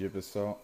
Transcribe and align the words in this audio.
dia, 0.00 0.08
pessoal. 0.08 0.58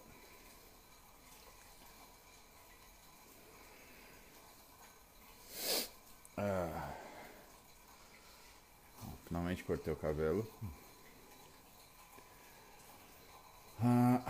Ah. 6.35 6.91
Finalmente 9.27 9.63
cortei 9.63 9.93
o 9.93 9.95
cabelo. 9.95 10.47
Ah, 13.79 14.23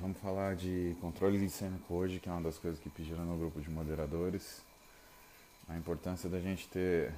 vamos 0.00 0.18
falar 0.18 0.56
de 0.56 0.96
controle 1.00 1.38
glicêmico 1.38 1.94
hoje, 1.94 2.18
que 2.18 2.28
é 2.28 2.32
uma 2.32 2.40
das 2.40 2.58
coisas 2.58 2.80
que 2.80 2.90
pediram 2.90 3.24
no 3.24 3.38
grupo 3.38 3.60
de 3.60 3.70
moderadores. 3.70 4.64
A 5.68 5.76
importância 5.76 6.28
da 6.28 6.40
gente 6.40 6.66
ter 6.66 7.14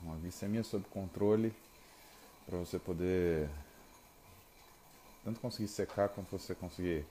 uma 0.00 0.14
glicemia 0.18 0.62
sob 0.62 0.84
controle 0.90 1.52
para 2.46 2.58
você 2.58 2.78
poder 2.78 3.50
tanto 5.24 5.40
conseguir 5.40 5.68
secar 5.68 6.08
quanto 6.08 6.30
você 6.30 6.54
conseguir 6.54 7.04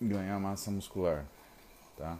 ganhar 0.00 0.38
massa 0.38 0.70
muscular, 0.70 1.24
tá? 1.96 2.18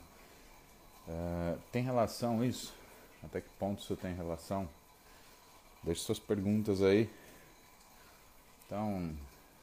É, 1.09 1.59
tem 1.70 1.83
relação 1.83 2.45
isso? 2.45 2.75
Até 3.23 3.41
que 3.41 3.48
ponto 3.59 3.80
isso 3.80 3.97
tem 3.97 4.15
relação? 4.15 4.69
Deixe 5.83 6.01
suas 6.01 6.19
perguntas 6.19 6.83
aí. 6.83 7.11
Então, 8.66 9.15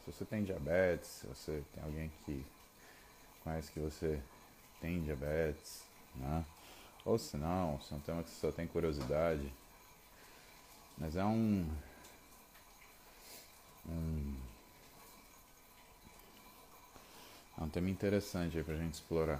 se 0.05 0.11
você 0.11 0.25
tem 0.25 0.43
diabetes, 0.43 1.09
se 1.09 1.27
você 1.27 1.63
tem 1.73 1.83
alguém 1.83 2.11
que 2.25 2.45
conhece 3.43 3.71
que 3.71 3.79
você 3.79 4.21
tem 4.79 5.01
diabetes, 5.03 5.83
né? 6.15 6.45
Ou 7.03 7.17
se 7.17 7.35
não, 7.37 7.79
se 7.81 7.93
é 7.93 7.97
um 7.97 7.99
tema 7.99 8.23
que 8.23 8.29
você 8.29 8.39
só 8.39 8.51
tem 8.51 8.67
curiosidade. 8.67 9.51
Mas 10.97 11.15
é 11.15 11.25
um, 11.25 11.67
um 13.87 14.35
É 17.61 17.63
um 17.63 17.69
tema 17.69 17.91
interessante 17.91 18.57
aí 18.57 18.63
pra 18.63 18.75
gente 18.75 18.95
explorar. 18.95 19.39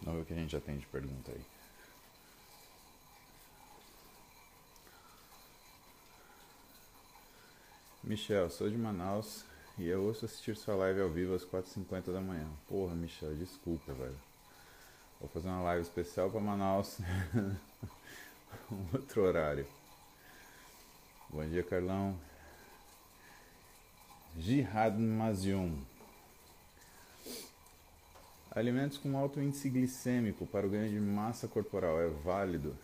Vamos 0.00 0.18
ver 0.18 0.22
o 0.22 0.24
que 0.24 0.32
a 0.32 0.36
gente 0.36 0.52
já 0.52 0.60
tem 0.62 0.78
de 0.78 0.86
pergunta 0.86 1.30
aí. 1.30 1.44
Michel, 8.02 8.48
sou 8.48 8.70
de 8.70 8.78
Manaus 8.78 9.44
e 9.76 9.88
eu 9.88 10.04
ouço 10.04 10.24
assistir 10.24 10.56
sua 10.56 10.76
live 10.76 11.00
ao 11.00 11.08
vivo 11.08 11.34
às 11.34 11.44
4h50 11.44 12.12
da 12.12 12.20
manhã. 12.20 12.46
Porra, 12.68 12.94
Michel, 12.94 13.34
desculpa, 13.34 13.92
velho. 13.92 14.16
Vou 15.18 15.28
fazer 15.28 15.48
uma 15.48 15.62
live 15.62 15.82
especial 15.82 16.30
para 16.30 16.40
Manaus. 16.40 16.98
um 18.70 18.86
outro 18.92 19.22
horário. 19.22 19.66
Bom 21.28 21.44
dia, 21.48 21.64
Carlão. 21.64 22.16
Jihad 24.38 24.96
Mazium. 24.96 25.76
Alimentos 28.52 28.98
com 28.98 29.16
alto 29.18 29.40
índice 29.40 29.68
glicêmico 29.68 30.46
para 30.46 30.64
o 30.64 30.70
ganho 30.70 30.88
de 30.88 31.00
massa 31.00 31.48
corporal 31.48 32.00
é 32.00 32.08
válido? 32.08 32.76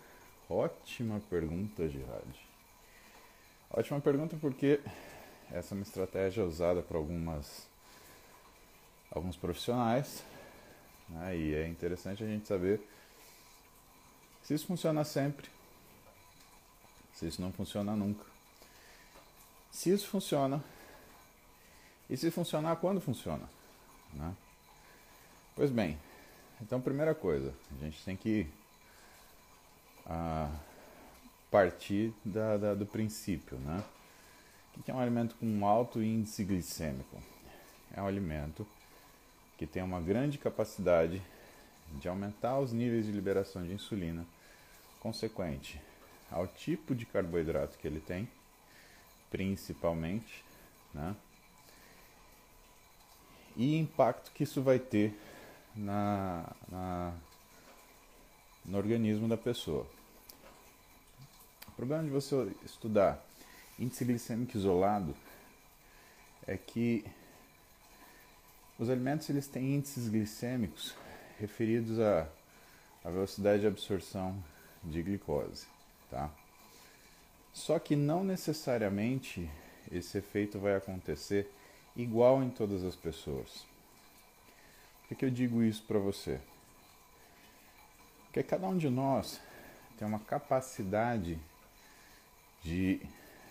Ótima 0.49 1.21
pergunta, 1.29 1.87
Jihad. 1.87 2.27
Ótima 3.69 4.01
pergunta 4.01 4.35
porque 4.41 4.81
essa 5.53 5.73
é 5.73 5.75
uma 5.75 5.83
estratégia 5.83 6.43
usada 6.45 6.81
por 6.81 6.95
algumas, 6.95 7.67
alguns 9.11 9.35
profissionais 9.35 10.23
né? 11.09 11.37
e 11.37 11.53
é 11.53 11.67
interessante 11.67 12.23
a 12.23 12.27
gente 12.27 12.47
saber 12.47 12.81
se 14.43 14.53
isso 14.53 14.65
funciona 14.65 15.03
sempre, 15.03 15.49
se 17.13 17.27
isso 17.27 17.41
não 17.41 17.51
funciona 17.51 17.95
nunca. 17.95 18.25
Se 19.71 19.89
isso 19.91 20.07
funciona 20.07 20.61
e 22.09 22.17
se 22.17 22.29
funcionar, 22.31 22.75
quando 22.77 22.99
funciona? 22.99 23.47
Né? 24.13 24.35
Pois 25.55 25.69
bem, 25.69 25.97
então 26.61 26.81
primeira 26.81 27.15
coisa, 27.15 27.53
a 27.71 27.83
gente 27.83 28.03
tem 28.03 28.17
que 28.17 28.47
ah, 30.05 30.51
partir 31.49 32.13
da, 32.25 32.57
da, 32.57 32.73
do 32.73 32.85
princípio, 32.85 33.57
né? 33.59 33.83
Que 34.83 34.91
é 34.91 34.93
um 34.93 34.99
alimento 34.99 35.35
com 35.35 35.65
alto 35.65 36.01
índice 36.01 36.43
glicêmico? 36.43 37.21
É 37.93 38.01
um 38.01 38.07
alimento 38.07 38.65
que 39.57 39.67
tem 39.67 39.83
uma 39.83 40.01
grande 40.01 40.37
capacidade 40.37 41.21
de 41.99 42.07
aumentar 42.07 42.59
os 42.59 42.71
níveis 42.71 43.05
de 43.05 43.11
liberação 43.11 43.63
de 43.63 43.73
insulina, 43.73 44.25
consequente 44.99 45.79
ao 46.31 46.47
tipo 46.47 46.95
de 46.95 47.05
carboidrato 47.05 47.77
que 47.77 47.85
ele 47.85 47.99
tem, 47.99 48.27
principalmente, 49.29 50.43
né? 50.93 51.15
e 53.55 53.77
impacto 53.77 54.31
que 54.31 54.43
isso 54.43 54.61
vai 54.61 54.79
ter 54.79 55.13
na, 55.75 56.49
na, 56.69 57.13
no 58.65 58.77
organismo 58.77 59.27
da 59.27 59.37
pessoa. 59.37 59.85
O 61.67 61.71
problema 61.71 62.03
de 62.03 62.09
você 62.09 62.51
estudar 62.65 63.23
índice 63.79 64.05
glicêmico 64.05 64.57
isolado 64.57 65.15
é 66.47 66.57
que 66.57 67.05
os 68.77 68.89
alimentos 68.89 69.29
eles 69.29 69.47
têm 69.47 69.75
índices 69.75 70.07
glicêmicos 70.07 70.95
referidos 71.39 71.99
à, 71.99 72.27
à 73.03 73.09
velocidade 73.09 73.61
de 73.61 73.67
absorção 73.67 74.43
de 74.83 75.01
glicose, 75.03 75.67
tá? 76.09 76.31
Só 77.53 77.77
que 77.77 77.95
não 77.95 78.23
necessariamente 78.23 79.49
esse 79.91 80.17
efeito 80.17 80.57
vai 80.59 80.75
acontecer 80.75 81.51
igual 81.95 82.41
em 82.41 82.49
todas 82.49 82.83
as 82.83 82.95
pessoas. 82.95 83.65
Por 85.01 85.09
que, 85.09 85.15
que 85.15 85.25
eu 85.25 85.29
digo 85.29 85.61
isso 85.61 85.83
para 85.83 85.99
você? 85.99 86.39
Porque 88.25 88.41
cada 88.41 88.65
um 88.67 88.77
de 88.77 88.89
nós 88.89 89.41
tem 89.97 90.07
uma 90.07 90.19
capacidade 90.19 91.37
de 92.63 93.01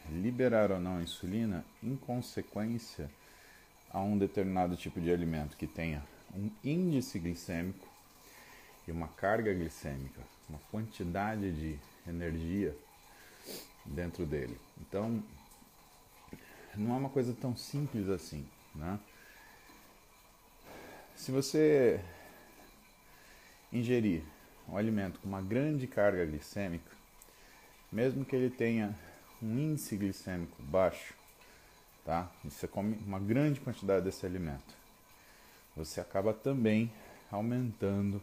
liberar 0.08 0.70
ou 0.70 0.80
não 0.80 0.98
a 0.98 1.02
insulina 1.02 1.64
em 1.82 1.96
consequência 1.96 3.10
a 3.92 4.00
um 4.00 4.16
determinado 4.16 4.76
tipo 4.76 5.00
de 5.00 5.12
alimento 5.12 5.56
que 5.56 5.66
tenha 5.66 6.02
um 6.34 6.50
índice 6.62 7.18
glicêmico 7.18 7.88
e 8.86 8.92
uma 8.92 9.08
carga 9.08 9.52
glicêmica, 9.52 10.20
uma 10.48 10.58
quantidade 10.70 11.52
de 11.52 11.78
energia 12.08 12.76
dentro 13.84 14.24
dele. 14.24 14.58
Então, 14.80 15.22
não 16.76 16.94
é 16.94 16.98
uma 16.98 17.10
coisa 17.10 17.34
tão 17.34 17.56
simples 17.56 18.08
assim, 18.08 18.46
né? 18.74 18.98
Se 21.16 21.30
você 21.30 22.00
ingerir 23.72 24.22
um 24.68 24.76
alimento 24.76 25.20
com 25.20 25.28
uma 25.28 25.42
grande 25.42 25.86
carga 25.86 26.24
glicêmica, 26.24 26.90
mesmo 27.92 28.24
que 28.24 28.34
ele 28.34 28.50
tenha 28.50 28.96
um 29.42 29.58
índice 29.58 29.96
glicêmico 29.96 30.62
baixo, 30.62 31.14
tá? 32.04 32.30
E 32.44 32.50
você 32.50 32.68
come 32.68 32.96
uma 33.06 33.18
grande 33.18 33.60
quantidade 33.60 34.04
desse 34.04 34.24
alimento, 34.26 34.74
você 35.76 36.00
acaba 36.00 36.32
também 36.32 36.90
aumentando 37.30 38.20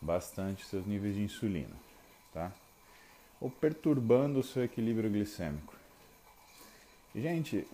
bastante 0.00 0.64
seus 0.64 0.86
níveis 0.86 1.14
de 1.14 1.22
insulina, 1.22 1.76
tá? 2.32 2.52
Ou 3.40 3.50
perturbando 3.50 4.40
o 4.40 4.42
seu 4.42 4.64
equilíbrio 4.64 5.10
glicêmico. 5.10 5.74
Gente, 7.14 7.66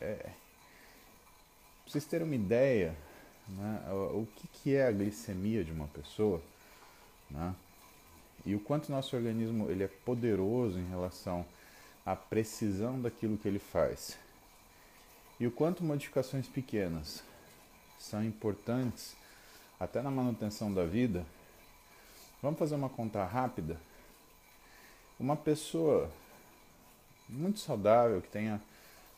é, 0.00 0.14
pra 0.14 0.32
vocês 1.86 2.04
terem 2.04 2.26
uma 2.26 2.34
ideia, 2.34 2.94
né, 3.48 3.82
o, 3.90 4.26
que, 4.36 4.48
que 4.48 4.74
é 4.74 4.86
a 4.86 4.92
glicemia 4.92 5.64
de 5.64 5.72
uma 5.72 5.86
pessoa, 5.88 6.42
né? 7.30 7.54
E 8.44 8.54
o 8.54 8.60
quanto 8.60 8.92
nosso 8.92 9.16
organismo 9.16 9.70
ele 9.70 9.84
é 9.84 9.88
poderoso 9.88 10.78
em 10.78 10.88
relação 10.88 11.44
a 12.08 12.16
precisão 12.16 12.98
daquilo 12.98 13.36
que 13.36 13.46
ele 13.46 13.58
faz. 13.58 14.18
E 15.38 15.46
o 15.46 15.50
quanto 15.50 15.84
modificações 15.84 16.48
pequenas 16.48 17.22
são 17.98 18.24
importantes 18.24 19.14
até 19.78 20.00
na 20.00 20.10
manutenção 20.10 20.72
da 20.72 20.86
vida. 20.86 21.26
Vamos 22.40 22.58
fazer 22.58 22.76
uma 22.76 22.88
conta 22.88 23.22
rápida. 23.26 23.78
Uma 25.20 25.36
pessoa 25.36 26.10
muito 27.28 27.60
saudável, 27.60 28.22
que 28.22 28.28
tenha 28.28 28.58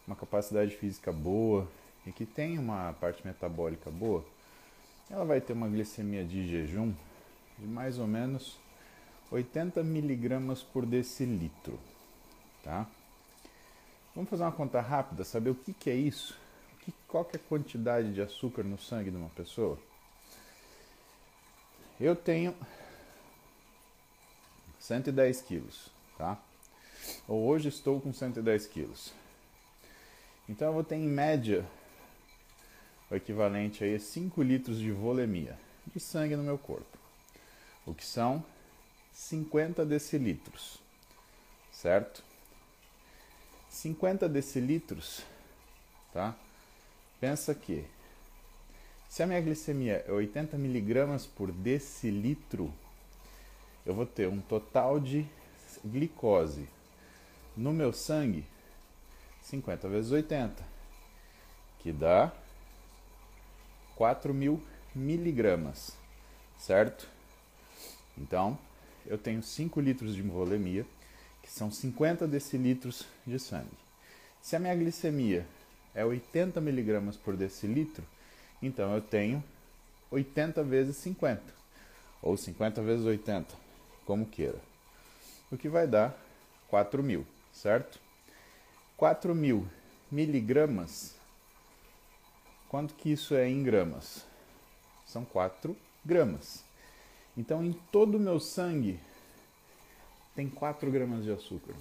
uma 0.05 0.17
capacidade 0.17 0.77
física 0.77 1.13
boa 1.13 1.71
e 2.05 2.11
que 2.11 2.27
tenha 2.27 2.61
uma 2.61 2.93
parte 2.95 3.25
metabólica 3.25 3.89
boa, 3.89 4.25
ela 5.09 5.25
vai 5.25 5.41
ter 5.41 5.53
uma 5.53 5.69
glicemia 5.69 6.25
de 6.25 6.45
jejum 6.45 6.93
de 7.57 7.67
mais 7.69 8.01
ou 8.01 8.09
menos 8.09 8.59
80 9.31 9.81
miligramas 9.85 10.61
por 10.61 10.85
decilitro. 10.85 11.79
Tá? 12.63 12.87
Vamos 14.15 14.29
fazer 14.29 14.43
uma 14.43 14.53
conta 14.53 14.81
rápida, 14.81 15.25
saber 15.25 15.51
o 15.51 15.55
que, 15.55 15.73
que 15.73 15.89
é 15.89 15.95
isso? 15.95 16.39
que, 16.81 16.95
qual 17.07 17.25
que 17.25 17.37
é 17.37 17.41
a 17.41 17.49
quantidade 17.49 18.13
de 18.13 18.21
açúcar 18.21 18.63
no 18.63 18.79
sangue 18.79 19.11
de 19.11 19.17
uma 19.17 19.29
pessoa? 19.31 19.79
Eu 22.01 22.17
tenho 22.17 22.55
110 24.79 25.43
quilos, 25.43 25.91
tá? 26.17 26.39
Ou 27.29 27.47
hoje 27.47 27.69
estou 27.69 28.01
com 28.01 28.13
110 28.13 28.67
quilos. 28.67 29.13
Então 30.49 30.69
eu 30.69 30.75
vou 30.75 30.85
ter 30.85 30.97
em 30.97 31.07
média 31.07 31.65
o 33.11 33.15
equivalente 33.15 33.85
a 33.85 33.99
5 33.99 34.43
litros 34.43 34.79
de 34.79 34.91
volemia 34.91 35.59
de 35.87 36.01
sangue 36.01 36.37
no 36.37 36.43
meu 36.43 36.57
corpo, 36.57 36.99
o 37.85 37.95
que 37.95 38.05
são 38.05 38.45
50 39.13 39.85
decilitros, 39.85 40.79
certo? 41.73 42.23
50 43.71 44.29
decilitros, 44.29 45.23
tá? 46.13 46.37
Pensa 47.21 47.55
que 47.55 47.85
se 49.09 49.23
a 49.23 49.27
minha 49.27 49.41
glicemia 49.41 50.05
é 50.07 50.13
80 50.13 50.59
miligramas 50.59 51.27
por 51.27 51.51
decilitro, 51.51 52.73
eu 53.87 53.95
vou 53.95 54.05
ter 54.05 54.29
um 54.29 54.41
total 54.41 55.01
de 55.01 55.27
glicose 55.85 56.69
no 57.57 57.73
meu 57.73 57.93
sangue 57.93 58.45
50 59.43 59.89
vezes 59.89 60.13
80, 60.13 60.63
que 61.79 61.93
dá 61.93 62.33
4 63.97 64.35
mil 64.35 64.63
miligramas, 64.95 65.97
certo? 66.59 67.09
Então, 68.17 68.59
eu 69.07 69.17
tenho 69.17 69.43
5 69.43 69.81
litros 69.81 70.15
de 70.15 70.23
volemia, 70.23 70.87
são 71.51 71.71
50 71.71 72.29
decilitros 72.29 73.05
de 73.27 73.39
sangue. 73.39 73.67
Se 74.41 74.55
a 74.55 74.59
minha 74.61 74.75
glicemia 74.75 75.45
é 75.93 76.05
80 76.05 76.61
miligramas 76.61 77.17
por 77.17 77.37
decilitro, 77.37 78.05
então 78.63 78.95
eu 78.95 79.03
tenho 79.03 79.43
80 80.11 80.63
vezes 80.63 80.97
50, 80.99 81.43
ou 82.23 82.37
50 82.37 82.81
vezes 82.83 83.05
80, 83.05 83.53
como 84.07 84.25
queira. 84.27 84.59
O 85.51 85.57
que 85.57 85.69
vai 85.69 85.89
dar 85.89 86.17
4 86.69 87.03
mil, 87.03 87.27
certo? 87.53 87.99
4 88.97 89.35
mil 89.35 89.67
miligramas, 90.11 91.17
quanto 92.69 92.95
que 92.95 93.11
isso 93.11 93.35
é 93.35 93.49
em 93.49 93.63
gramas? 93.63 94.25
São 95.05 95.25
4 95.25 95.77
gramas. 96.05 96.63
Então, 97.37 97.65
em 97.65 97.73
todo 97.91 98.17
o 98.17 98.21
meu 98.21 98.39
sangue, 98.39 99.01
tem 100.35 100.49
4 100.49 100.91
gramas 100.91 101.25
de 101.25 101.31
açúcar. 101.31 101.75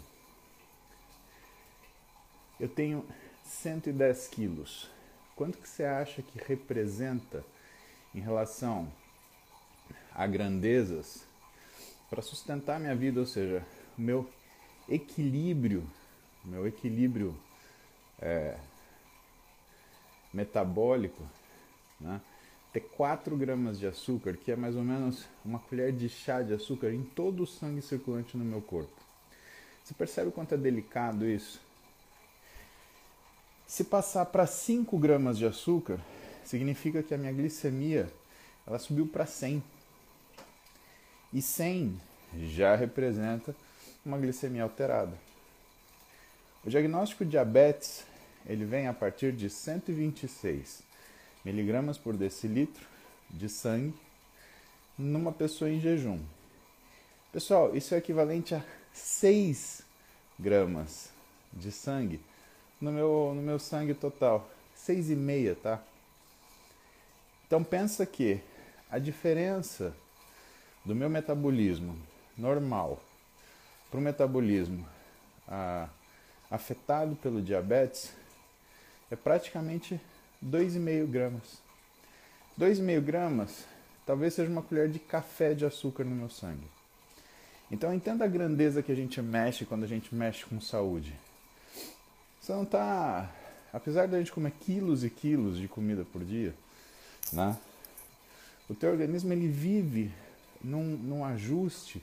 Eu 2.60 2.68
tenho 2.68 3.06
110 3.44 4.28
quilos. 4.28 4.90
Quanto 5.36 5.58
que 5.58 5.70
você 5.70 5.86
acha 5.86 6.22
que 6.22 6.38
representa 6.46 7.44
em 8.14 8.20
relação 8.20 8.92
a 10.14 10.28
grandezas 10.28 11.26
para 12.10 12.22
sustentar 12.22 12.80
minha 12.80 12.96
vida, 12.96 13.20
ou 13.20 13.26
seja, 13.26 13.66
o 13.98 14.02
meu 14.02 14.30
equilíbrio, 14.88 15.90
meu 16.44 16.68
equilíbrio 16.68 17.40
é, 18.20 18.58
metabólico, 20.34 21.24
né? 22.00 22.20
Ter 22.72 22.82
4 22.82 23.36
gramas 23.36 23.80
de 23.80 23.88
açúcar, 23.88 24.38
que 24.38 24.52
é 24.52 24.56
mais 24.56 24.76
ou 24.76 24.84
menos 24.84 25.26
uma 25.44 25.60
colher 25.60 25.92
de 25.92 26.08
chá 26.08 26.42
de 26.42 26.54
açúcar 26.54 26.92
em 26.92 27.04
todo 27.04 27.44
o 27.44 27.48
sangue 27.48 27.82
circulante 27.82 28.38
no 28.38 28.46
meu 28.46 28.62
corpo. 28.62 28.94
Você 29.84 29.94
percebe 29.94 30.30
o 30.30 30.32
quanto 30.32 30.54
é 30.54 30.58
delicado 30.58 31.28
isso? 31.28 31.60
Se 33.66 33.84
passar 33.84 34.26
para 34.26 34.46
5 34.46 34.98
gramas 34.98 35.38
de 35.38 35.46
açúcar, 35.46 36.00
significa 36.44 37.02
que 37.02 37.14
a 37.14 37.18
minha 37.18 37.32
glicemia 37.32 38.12
ela 38.66 38.78
subiu 38.78 39.08
para 39.08 39.26
100. 39.26 39.64
E 41.34 41.42
100 41.42 42.00
já 42.38 42.76
representa 42.76 43.56
uma 44.06 44.18
glicemia 44.18 44.64
alterada. 44.64 45.18
O 46.64 46.70
diagnóstico 46.70 47.24
de 47.24 47.32
diabetes 47.32 48.06
ele 48.46 48.66
vem 48.66 48.88
a 48.88 48.94
partir 48.94 49.32
de 49.32 49.50
126 49.50 50.89
miligramas 51.44 51.98
por 51.98 52.16
decilitro 52.16 52.86
de 53.30 53.48
sangue 53.48 53.94
numa 54.98 55.32
pessoa 55.32 55.70
em 55.70 55.80
jejum. 55.80 56.20
Pessoal, 57.32 57.76
isso 57.76 57.94
é 57.94 57.98
equivalente 57.98 58.56
a 58.56 58.64
6 58.94 59.84
gramas 60.38 61.10
de 61.54 61.72
sangue 61.72 62.20
no 62.82 62.92
meu, 62.92 63.34
no 63.36 63.42
meu 63.42 63.60
sangue 63.60 63.94
total. 63.94 64.50
6,5, 64.76 65.56
tá? 65.56 65.84
Então 67.46 67.64
pensa 67.64 68.06
que 68.06 68.42
a 68.90 68.98
diferença 68.98 69.94
do 70.86 70.96
meu 70.96 71.10
metabolismo 71.10 71.98
normal 72.38 73.00
para 73.90 74.00
o 74.00 74.02
metabolismo 74.02 74.88
ah, 75.48 75.90
afetado 76.50 77.16
pelo 77.16 77.42
diabetes 77.42 78.14
é 79.12 79.16
praticamente 79.16 80.00
2,5 80.46 81.08
gramas. 81.08 81.62
2,5 82.60 83.02
gramas 83.02 83.66
talvez 84.06 84.34
seja 84.34 84.50
uma 84.50 84.64
colher 84.64 84.90
de 84.90 84.98
café 84.98 85.54
de 85.54 85.66
açúcar 85.66 86.04
no 86.04 86.16
meu 86.16 86.30
sangue. 86.30 86.68
Então 87.72 87.94
entenda 87.94 88.26
a 88.26 88.28
grandeza 88.28 88.82
que 88.82 88.92
a 88.92 88.96
gente 88.96 89.22
mexe 89.22 89.66
quando 89.66 89.84
a 89.84 89.88
gente 89.88 90.14
mexe 90.16 90.46
com 90.46 90.60
saúde. 90.60 91.14
Você 92.42 92.52
não 92.52 92.64
está. 92.64 93.32
Apesar 93.72 94.08
de 94.08 94.16
a 94.16 94.18
gente 94.18 94.32
comer 94.32 94.52
quilos 94.60 95.04
e 95.04 95.10
quilos 95.12 95.58
de 95.58 95.68
comida 95.68 96.04
por 96.04 96.24
dia, 96.24 96.56
né? 97.32 97.56
O 98.68 98.74
teu 98.74 98.90
organismo 98.90 99.32
ele 99.32 99.48
vive 99.48 100.12
num, 100.64 100.98
num 100.98 101.24
ajuste 101.24 102.02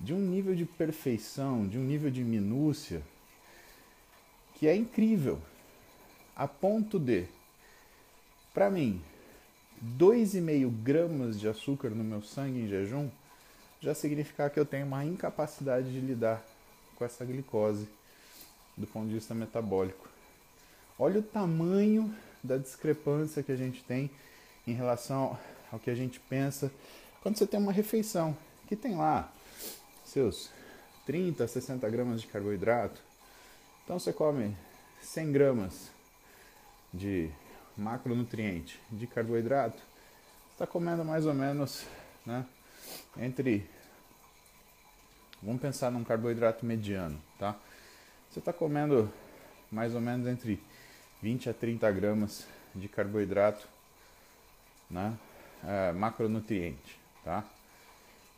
de 0.00 0.12
um 0.12 0.18
nível 0.18 0.54
de 0.54 0.64
perfeição, 0.64 1.66
de 1.66 1.78
um 1.78 1.84
nível 1.84 2.10
de 2.10 2.24
minúcia 2.24 3.02
que 4.54 4.66
é 4.66 4.74
incrível, 4.74 5.40
a 6.34 6.48
ponto 6.48 6.98
de, 6.98 7.26
para 8.56 8.70
mim, 8.70 9.02
2,5 9.98 10.70
gramas 10.82 11.38
de 11.38 11.46
açúcar 11.46 11.90
no 11.90 12.02
meu 12.02 12.22
sangue 12.22 12.60
em 12.60 12.66
jejum 12.66 13.10
já 13.82 13.94
significar 13.94 14.48
que 14.48 14.58
eu 14.58 14.64
tenho 14.64 14.86
uma 14.86 15.04
incapacidade 15.04 15.92
de 15.92 16.00
lidar 16.00 16.42
com 16.94 17.04
essa 17.04 17.22
glicose 17.22 17.86
do 18.74 18.86
ponto 18.86 19.08
de 19.08 19.12
vista 19.12 19.34
metabólico. 19.34 20.08
Olha 20.98 21.20
o 21.20 21.22
tamanho 21.22 22.14
da 22.42 22.56
discrepância 22.56 23.42
que 23.42 23.52
a 23.52 23.56
gente 23.56 23.84
tem 23.84 24.10
em 24.66 24.72
relação 24.72 25.38
ao 25.70 25.78
que 25.78 25.90
a 25.90 25.94
gente 25.94 26.18
pensa 26.18 26.72
quando 27.22 27.36
você 27.36 27.46
tem 27.46 27.60
uma 27.60 27.72
refeição 27.72 28.34
que 28.66 28.74
tem 28.74 28.96
lá 28.96 29.30
seus 30.02 30.48
30, 31.04 31.46
60 31.46 31.86
gramas 31.90 32.22
de 32.22 32.26
carboidrato. 32.26 33.02
Então 33.84 33.98
você 33.98 34.14
come 34.14 34.56
100 35.02 35.30
gramas 35.30 35.90
de 36.94 37.30
macronutriente 37.76 38.80
de 38.90 39.06
carboidrato, 39.06 39.82
está 40.52 40.66
comendo 40.66 41.04
mais 41.04 41.26
ou 41.26 41.34
menos 41.34 41.84
né, 42.24 42.44
entre. 43.18 43.68
Vamos 45.42 45.60
pensar 45.60 45.90
num 45.90 46.02
carboidrato 46.02 46.64
mediano, 46.64 47.20
tá? 47.38 47.54
Você 48.30 48.38
está 48.38 48.52
comendo 48.52 49.12
mais 49.70 49.94
ou 49.94 50.00
menos 50.00 50.26
entre 50.26 50.60
20 51.22 51.50
a 51.50 51.54
30 51.54 51.90
gramas 51.92 52.46
de 52.74 52.88
carboidrato, 52.88 53.66
né, 54.90 55.16
é, 55.64 55.92
macronutriente, 55.92 56.98
tá? 57.24 57.44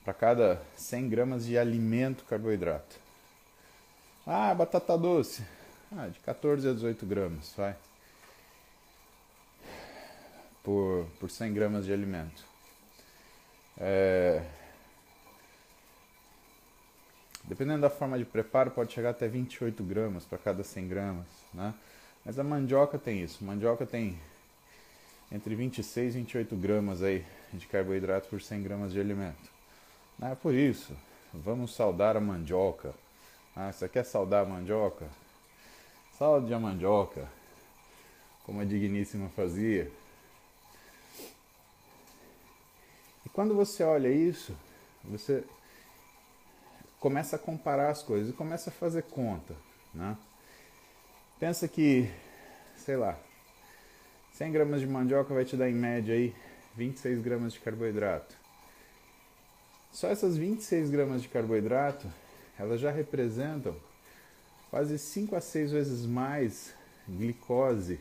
para 0.08 0.14
cada 0.14 0.62
100 0.74 1.08
gramas 1.10 1.44
de 1.44 1.58
alimento 1.58 2.24
carboidrato. 2.24 2.96
Ah, 4.26 4.54
batata 4.54 4.96
doce. 4.96 5.44
Ah, 5.94 6.08
de 6.08 6.18
14 6.20 6.66
a 6.66 6.72
18 6.72 7.04
gramas, 7.04 7.52
vai. 7.54 7.76
Por, 10.68 11.06
por 11.18 11.30
100 11.30 11.54
gramas 11.54 11.86
de 11.86 11.94
alimento. 11.94 12.44
É... 13.78 14.44
Dependendo 17.44 17.80
da 17.80 17.88
forma 17.88 18.18
de 18.18 18.26
preparo, 18.26 18.70
pode 18.70 18.92
chegar 18.92 19.08
até 19.08 19.26
28 19.26 19.82
gramas 19.82 20.26
para 20.26 20.36
cada 20.36 20.62
100 20.62 20.86
gramas, 20.86 21.26
né? 21.54 21.72
Mas 22.22 22.38
a 22.38 22.44
mandioca 22.44 22.98
tem 22.98 23.22
isso. 23.22 23.42
Mandioca 23.42 23.86
tem 23.86 24.20
entre 25.32 25.54
26 25.54 26.14
e 26.14 26.18
28 26.18 26.54
gramas 26.54 27.02
aí 27.02 27.24
de 27.54 27.66
carboidrato 27.66 28.28
por 28.28 28.42
100 28.42 28.62
gramas 28.62 28.92
de 28.92 29.00
alimento. 29.00 29.50
É 30.20 30.34
por 30.34 30.52
isso. 30.52 30.94
Vamos 31.32 31.74
saudar 31.74 32.14
a 32.14 32.20
mandioca. 32.20 32.92
Ah, 33.56 33.72
você 33.72 33.88
quer 33.88 34.04
saudar 34.04 34.42
a 34.42 34.46
mandioca? 34.46 35.08
Salde 36.18 36.52
a 36.52 36.60
mandioca, 36.60 37.26
como 38.44 38.60
a 38.60 38.66
digníssima 38.66 39.30
fazia. 39.30 39.90
E 43.27 43.27
quando 43.38 43.54
você 43.54 43.84
olha 43.84 44.08
isso, 44.08 44.52
você 45.04 45.44
começa 46.98 47.36
a 47.36 47.38
comparar 47.38 47.88
as 47.88 48.02
coisas 48.02 48.30
e 48.30 48.32
começa 48.32 48.68
a 48.68 48.72
fazer 48.72 49.02
conta. 49.02 49.54
Né? 49.94 50.18
Pensa 51.38 51.68
que, 51.68 52.10
sei 52.76 52.96
lá, 52.96 53.16
100 54.32 54.50
gramas 54.50 54.80
de 54.80 54.88
mandioca 54.88 55.32
vai 55.32 55.44
te 55.44 55.56
dar 55.56 55.70
em 55.70 55.72
média 55.72 56.16
aí 56.16 56.34
26 56.74 57.22
gramas 57.22 57.52
de 57.52 57.60
carboidrato. 57.60 58.34
Só 59.92 60.08
essas 60.08 60.36
26 60.36 60.90
gramas 60.90 61.22
de 61.22 61.28
carboidrato, 61.28 62.08
elas 62.58 62.80
já 62.80 62.90
representam 62.90 63.76
quase 64.68 64.98
5 64.98 65.36
a 65.36 65.40
6 65.40 65.70
vezes 65.70 66.04
mais 66.06 66.74
glicose 67.08 68.00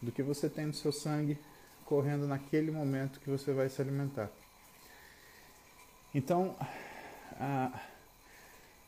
do 0.00 0.12
que 0.12 0.22
você 0.22 0.48
tem 0.48 0.66
no 0.66 0.72
seu 0.72 0.92
sangue 0.92 1.36
correndo 1.86 2.26
naquele 2.26 2.70
momento 2.70 3.20
que 3.20 3.30
você 3.30 3.52
vai 3.52 3.68
se 3.68 3.80
alimentar. 3.80 4.28
Então, 6.14 6.54
a, 7.40 7.80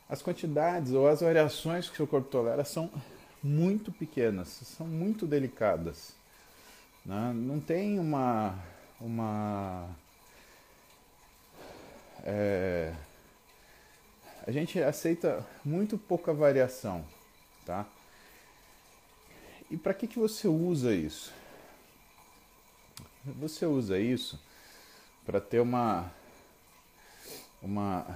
as 0.08 0.22
quantidades 0.22 0.92
ou 0.92 1.06
as 1.08 1.20
variações 1.20 1.86
que 1.86 1.94
o 1.94 1.96
seu 1.96 2.06
corpo 2.06 2.28
tolera 2.28 2.64
são 2.64 2.90
muito 3.42 3.92
pequenas, 3.92 4.48
são 4.48 4.86
muito 4.86 5.26
delicadas. 5.26 6.12
Né? 7.04 7.32
Não 7.34 7.60
tem 7.60 7.98
uma. 7.98 8.58
uma 9.00 9.88
é, 12.24 12.92
a 14.46 14.50
gente 14.50 14.82
aceita 14.82 15.46
muito 15.64 15.96
pouca 15.96 16.32
variação, 16.32 17.04
tá? 17.64 17.86
E 19.70 19.76
para 19.76 19.92
que, 19.92 20.06
que 20.06 20.18
você 20.18 20.48
usa 20.48 20.94
isso? 20.94 21.37
Você 23.36 23.66
usa 23.66 23.98
isso 23.98 24.38
para 25.26 25.40
ter 25.40 25.60
uma 25.60 26.10
uma 27.60 28.06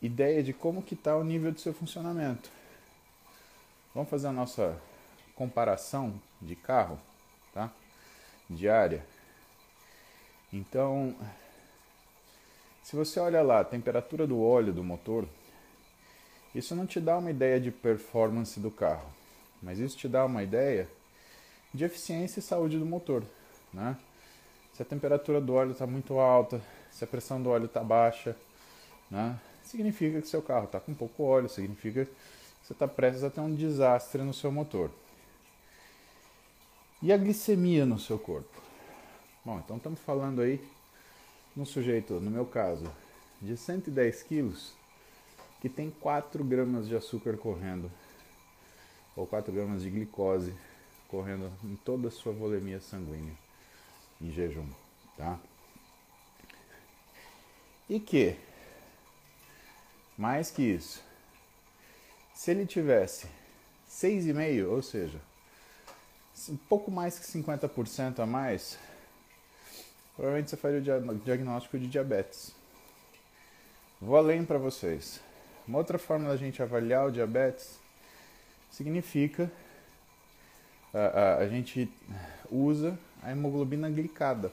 ideia 0.00 0.42
de 0.42 0.52
como 0.52 0.82
que 0.82 0.94
está 0.94 1.16
o 1.16 1.24
nível 1.24 1.50
do 1.50 1.58
seu 1.58 1.72
funcionamento. 1.72 2.50
Vamos 3.94 4.10
fazer 4.10 4.28
a 4.28 4.32
nossa 4.32 4.78
comparação 5.34 6.20
de 6.40 6.54
carro, 6.54 6.98
tá? 7.52 7.72
Diária. 8.48 9.04
Então, 10.52 11.16
se 12.82 12.94
você 12.94 13.18
olha 13.18 13.42
lá 13.42 13.60
a 13.60 13.64
temperatura 13.64 14.26
do 14.26 14.40
óleo 14.40 14.72
do 14.72 14.84
motor, 14.84 15.26
isso 16.54 16.76
não 16.76 16.86
te 16.86 17.00
dá 17.00 17.18
uma 17.18 17.30
ideia 17.30 17.58
de 17.58 17.70
performance 17.70 18.60
do 18.60 18.70
carro, 18.70 19.10
mas 19.62 19.78
isso 19.78 19.96
te 19.96 20.06
dá 20.06 20.24
uma 20.24 20.42
ideia 20.42 20.88
de 21.74 21.84
eficiência 21.84 22.38
e 22.38 22.42
saúde 22.42 22.78
do 22.78 22.86
motor, 22.86 23.24
né? 23.72 23.98
Se 24.72 24.82
a 24.82 24.84
temperatura 24.84 25.40
do 25.40 25.52
óleo 25.54 25.72
está 25.72 25.86
muito 25.86 26.18
alta, 26.18 26.62
se 26.90 27.02
a 27.02 27.06
pressão 27.06 27.42
do 27.42 27.50
óleo 27.50 27.66
está 27.66 27.82
baixa, 27.82 28.36
né? 29.10 29.38
significa 29.64 30.20
que 30.20 30.28
seu 30.28 30.42
carro 30.42 30.66
está 30.66 30.78
com 30.78 30.94
pouco 30.94 31.24
óleo, 31.24 31.48
significa 31.48 32.04
que 32.04 32.12
você 32.62 32.72
está 32.72 32.86
prestes 32.86 33.24
a 33.24 33.30
ter 33.30 33.40
um 33.40 33.54
desastre 33.54 34.22
no 34.22 34.32
seu 34.32 34.50
motor. 34.50 34.90
E 37.02 37.12
a 37.12 37.16
glicemia 37.16 37.84
no 37.84 37.98
seu 37.98 38.18
corpo? 38.18 38.62
Bom, 39.44 39.58
então 39.58 39.76
estamos 39.76 40.00
falando 40.00 40.40
aí 40.40 40.60
num 41.54 41.64
sujeito, 41.64 42.14
no 42.14 42.30
meu 42.30 42.46
caso, 42.46 42.90
de 43.40 43.56
110 43.56 44.22
quilos, 44.22 44.72
que 45.60 45.68
tem 45.68 45.90
4 45.90 46.42
gramas 46.42 46.88
de 46.88 46.96
açúcar 46.96 47.36
correndo, 47.36 47.90
ou 49.14 49.26
4 49.26 49.52
gramas 49.52 49.82
de 49.82 49.90
glicose 49.90 50.54
correndo 51.14 51.48
em 51.62 51.76
toda 51.76 52.08
a 52.08 52.10
sua 52.10 52.32
volemia 52.32 52.80
sanguínea 52.80 53.32
em 54.20 54.32
jejum, 54.32 54.66
tá? 55.16 55.38
E 57.88 58.00
que, 58.00 58.36
mais 60.18 60.50
que 60.50 60.62
isso, 60.62 61.00
se 62.34 62.50
ele 62.50 62.66
tivesse 62.66 63.28
6,5, 63.88 64.68
ou 64.68 64.82
seja, 64.82 65.20
um 66.48 66.56
pouco 66.56 66.90
mais 66.90 67.16
que 67.16 67.26
50% 67.26 68.18
a 68.18 68.26
mais, 68.26 68.76
provavelmente 70.16 70.50
você 70.50 70.56
faria 70.56 70.80
o 70.80 71.18
diagnóstico 71.18 71.78
de 71.78 71.86
diabetes. 71.86 72.52
Vou 74.00 74.16
além 74.16 74.44
para 74.44 74.58
vocês. 74.58 75.20
Uma 75.68 75.78
outra 75.78 75.96
forma 75.96 76.28
da 76.28 76.36
gente 76.36 76.60
avaliar 76.60 77.06
o 77.06 77.12
diabetes 77.12 77.78
significa 78.68 79.48
a, 80.94 80.98
a, 80.98 81.36
a 81.38 81.48
gente 81.48 81.92
usa 82.50 82.96
a 83.22 83.32
hemoglobina 83.32 83.90
glicada. 83.90 84.52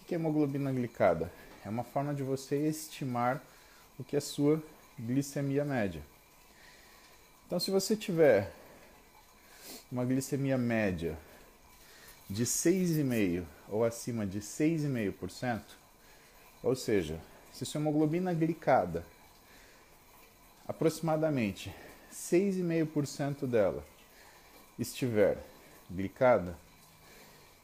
O 0.00 0.04
que 0.04 0.14
é 0.14 0.18
hemoglobina 0.18 0.72
glicada? 0.72 1.30
É 1.64 1.68
uma 1.68 1.84
forma 1.84 2.12
de 2.12 2.22
você 2.22 2.56
estimar 2.66 3.40
o 3.98 4.02
que 4.02 4.16
é 4.16 4.18
a 4.18 4.22
sua 4.22 4.60
glicemia 4.98 5.64
média. 5.64 6.02
Então, 7.46 7.60
se 7.60 7.70
você 7.70 7.96
tiver 7.96 8.52
uma 9.90 10.04
glicemia 10.04 10.58
média 10.58 11.16
de 12.28 12.44
6,5 12.44 13.44
ou 13.68 13.84
acima 13.84 14.26
de 14.26 14.40
6,5%, 14.40 15.62
ou 16.62 16.74
seja, 16.74 17.20
se 17.52 17.64
sua 17.64 17.80
hemoglobina 17.80 18.32
glicada 18.34 19.04
aproximadamente 20.66 21.74
6,5% 22.12 23.46
dela 23.46 23.84
estiver 24.80 25.38
glicada, 25.90 26.56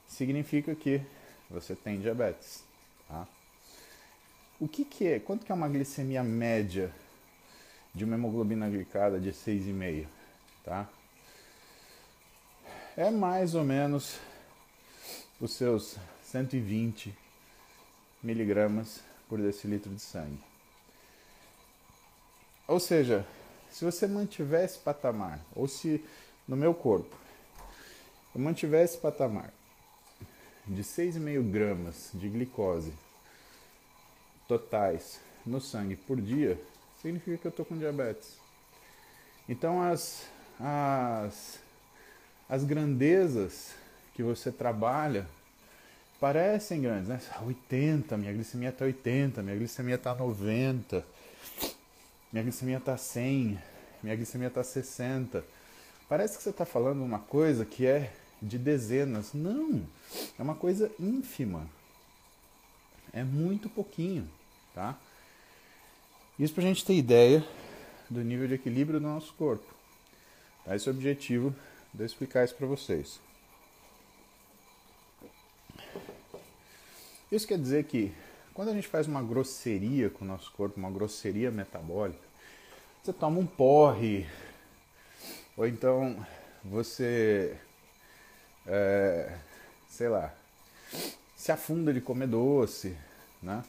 significa 0.06 0.74
que 0.74 1.00
você 1.50 1.74
tem 1.74 2.00
diabetes. 2.00 2.62
Tá? 3.08 3.26
O 4.60 4.68
que, 4.68 4.84
que 4.84 5.06
é? 5.06 5.18
Quanto 5.18 5.44
que 5.44 5.52
é 5.52 5.54
uma 5.54 5.68
glicemia 5.68 6.22
média 6.22 6.92
de 7.94 8.04
uma 8.04 8.14
hemoglobina 8.14 8.68
glicada 8.68 9.18
de 9.18 9.32
6,5? 9.32 10.06
Tá? 10.64 10.88
É 12.96 13.10
mais 13.10 13.54
ou 13.54 13.64
menos 13.64 14.18
os 15.40 15.52
seus 15.52 15.96
120 16.24 17.16
miligramas 18.22 19.00
por 19.28 19.38
decilitro 19.38 19.94
de 19.94 20.00
sangue. 20.00 20.40
Ou 22.66 22.80
seja, 22.80 23.26
se 23.70 23.84
você 23.84 24.06
mantiver 24.06 24.64
esse 24.64 24.78
patamar, 24.78 25.38
ou 25.54 25.68
se 25.68 26.02
no 26.46 26.56
meu 26.56 26.74
corpo 26.74 27.16
eu 28.36 28.40
mantiver 28.42 28.84
esse 28.84 28.98
patamar 28.98 29.50
de 30.66 30.82
6,5 30.82 31.50
gramas 31.50 32.10
de 32.12 32.28
glicose 32.28 32.92
totais 34.46 35.18
no 35.46 35.58
sangue 35.58 35.96
por 35.96 36.20
dia, 36.20 36.60
significa 37.00 37.38
que 37.38 37.46
eu 37.46 37.50
estou 37.50 37.64
com 37.64 37.78
diabetes. 37.78 38.36
Então 39.48 39.80
as, 39.80 40.26
as, 40.60 41.58
as 42.46 42.62
grandezas 42.64 43.74
que 44.12 44.22
você 44.22 44.52
trabalha 44.52 45.26
parecem 46.20 46.82
grandes, 46.82 47.08
né? 47.08 47.20
80, 47.42 48.18
minha 48.18 48.34
glicemia 48.34 48.68
está 48.68 48.84
80, 48.84 49.42
minha 49.42 49.56
glicemia 49.56 49.94
está 49.94 50.14
90, 50.14 51.06
minha 52.30 52.42
glicemia 52.42 52.76
está 52.76 52.98
100, 52.98 53.58
minha 54.02 54.14
glicemia 54.14 54.48
está 54.48 54.62
60. 54.62 55.55
Parece 56.08 56.36
que 56.36 56.42
você 56.42 56.50
está 56.50 56.64
falando 56.64 57.02
uma 57.02 57.18
coisa 57.18 57.64
que 57.64 57.86
é 57.86 58.12
de 58.40 58.58
dezenas. 58.58 59.32
Não, 59.32 59.84
é 60.38 60.42
uma 60.42 60.54
coisa 60.54 60.90
ínfima. 61.00 61.68
É 63.12 63.24
muito 63.24 63.68
pouquinho, 63.68 64.28
tá? 64.74 64.96
Isso 66.38 66.52
para 66.52 66.64
a 66.64 66.66
gente 66.66 66.84
ter 66.84 66.94
ideia 66.94 67.44
do 68.10 68.22
nível 68.22 68.46
de 68.46 68.54
equilíbrio 68.54 69.00
do 69.00 69.06
nosso 69.06 69.32
corpo. 69.34 69.74
Tá? 70.64 70.76
Esse 70.76 70.88
é 70.88 70.92
o 70.92 70.94
objetivo 70.94 71.54
de 71.92 72.02
eu 72.02 72.06
explicar 72.06 72.44
isso 72.44 72.54
para 72.54 72.66
vocês. 72.66 73.18
Isso 77.32 77.48
quer 77.48 77.58
dizer 77.58 77.84
que 77.84 78.12
quando 78.54 78.68
a 78.68 78.74
gente 78.74 78.86
faz 78.86 79.06
uma 79.06 79.22
grosseria 79.22 80.08
com 80.08 80.24
o 80.24 80.28
nosso 80.28 80.52
corpo, 80.52 80.78
uma 80.78 80.90
grosseria 80.90 81.50
metabólica, 81.50 82.20
você 83.02 83.12
toma 83.12 83.38
um 83.38 83.46
porre, 83.46 84.26
ou 85.56 85.66
então 85.66 86.26
você 86.64 87.56
é, 88.66 89.38
sei 89.88 90.08
lá, 90.08 90.34
se 91.34 91.52
afunda 91.52 91.92
de 91.92 92.00
comer 92.00 92.26
doce, 92.26 92.96
né? 93.42 93.64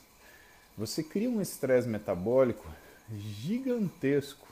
Você 0.77 1.03
cria 1.03 1.29
um 1.29 1.41
estresse 1.41 1.87
metabólico 1.87 2.65
gigantesco 3.09 4.47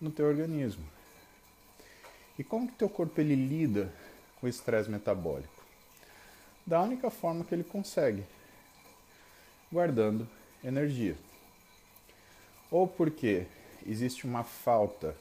no 0.00 0.10
teu 0.10 0.26
organismo. 0.26 0.84
E 2.38 2.44
como 2.44 2.68
que 2.68 2.74
teu 2.74 2.88
corpo 2.88 3.20
ele 3.20 3.34
lida 3.34 3.92
com 4.40 4.46
o 4.46 4.48
estresse 4.48 4.90
metabólico? 4.90 5.64
Da 6.66 6.82
única 6.82 7.10
forma 7.10 7.44
que 7.44 7.54
ele 7.54 7.64
consegue, 7.64 8.24
guardando 9.72 10.28
energia. 10.62 11.16
Ou 12.70 12.86
porque 12.86 13.46
existe 13.86 14.26
uma 14.26 14.42
falta 14.42 15.16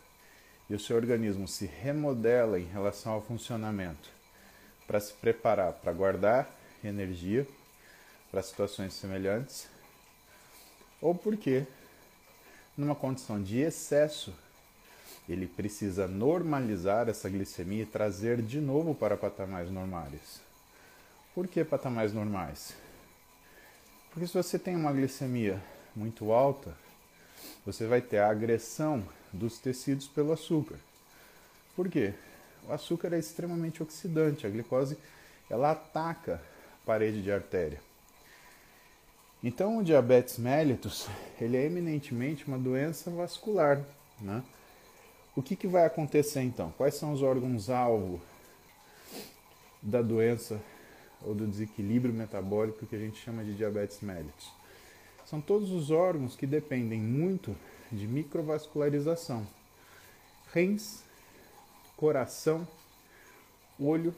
e 0.70 0.74
o 0.74 0.80
seu 0.80 0.96
organismo 0.96 1.48
se 1.48 1.66
remodela 1.66 2.60
em 2.60 2.66
relação 2.66 3.14
ao 3.14 3.22
funcionamento 3.22 4.10
para 4.88 5.00
se 5.00 5.14
preparar 5.14 5.74
para 5.74 5.94
guardar 5.94 6.50
energia 6.84 7.48
para 8.32 8.42
situações 8.42 8.94
semelhantes, 8.94 9.68
ou 11.02 11.16
porque, 11.16 11.66
numa 12.78 12.96
condição 12.96 13.42
de 13.42 13.60
excesso, 13.60 14.34
ele 15.28 15.48
precisa 15.48 16.08
normalizar 16.08 17.08
essa 17.08 17.30
glicemia 17.30 17.84
e 17.84 17.86
trazer 17.86 18.42
de 18.42 18.60
novo 18.60 18.94
para 18.94 19.16
patamares 19.16 19.72
normais. 19.72 20.42
Por 21.34 21.48
que 21.48 21.64
patamares 21.64 22.14
normais? 22.14 22.76
Porque 24.12 24.28
se 24.28 24.34
você 24.34 24.60
tem 24.60 24.76
uma 24.76 24.92
glicemia 24.92 25.62
muito 25.96 26.32
alta, 26.32 26.76
você 27.66 27.88
vai 27.88 28.02
ter 28.02 28.20
a 28.20 28.30
agressão 28.30 29.04
dos 29.34 29.58
tecidos 29.58 30.08
pelo 30.08 30.32
açúcar. 30.32 30.78
Por 31.76 31.90
quê? 31.90 32.14
O 32.68 32.72
açúcar 32.72 33.14
é 33.14 33.20
extremamente 33.20 33.82
oxidante, 33.82 34.46
a 34.46 34.50
glicose 34.50 34.98
ela 35.50 35.72
ataca 35.72 36.36
a 36.36 36.86
parede 36.86 37.22
de 37.22 37.32
artéria. 37.32 37.80
Então 39.44 39.78
o 39.78 39.84
diabetes 39.84 40.38
mellitus 40.38 41.08
ele 41.40 41.58
é 41.58 41.66
eminentemente 41.66 42.48
uma 42.48 42.58
doença 42.58 43.12
vascular, 43.12 43.84
né? 44.20 44.44
O 45.36 45.42
que, 45.42 45.56
que 45.56 45.68
vai 45.68 45.86
acontecer 45.86 46.42
então? 46.42 46.72
Quais 46.78 46.96
são 46.96 47.12
os 47.12 47.22
órgãos-alvo 47.22 48.22
da 49.82 50.02
doença 50.02 50.62
ou 51.22 51.36
do 51.36 51.46
desequilíbrio 51.46 52.14
metabólico 52.14 52.86
que 52.86 52.96
a 52.96 53.00
gente 53.00 53.22
chama 53.22 53.44
de 53.44 53.54
diabetes 53.54 54.00
mellitus? 54.02 54.52
São 55.26 55.42
todos 55.42 55.72
os 55.72 55.92
órgãos 55.92 56.36
que 56.36 56.46
dependem 56.46 57.00
muito 57.00 57.56
de 57.92 58.08
microvascularização. 58.08 59.48
Rins, 60.54 61.04
coração, 61.98 62.68
olho, 63.80 64.16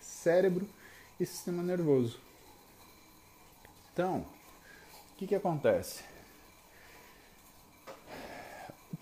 cérebro 0.00 0.68
e 1.18 1.24
sistema 1.24 1.62
nervoso. 1.62 2.18
Então, 3.92 4.26
o 5.12 5.16
que, 5.16 5.26
que 5.26 5.34
acontece? 5.34 6.02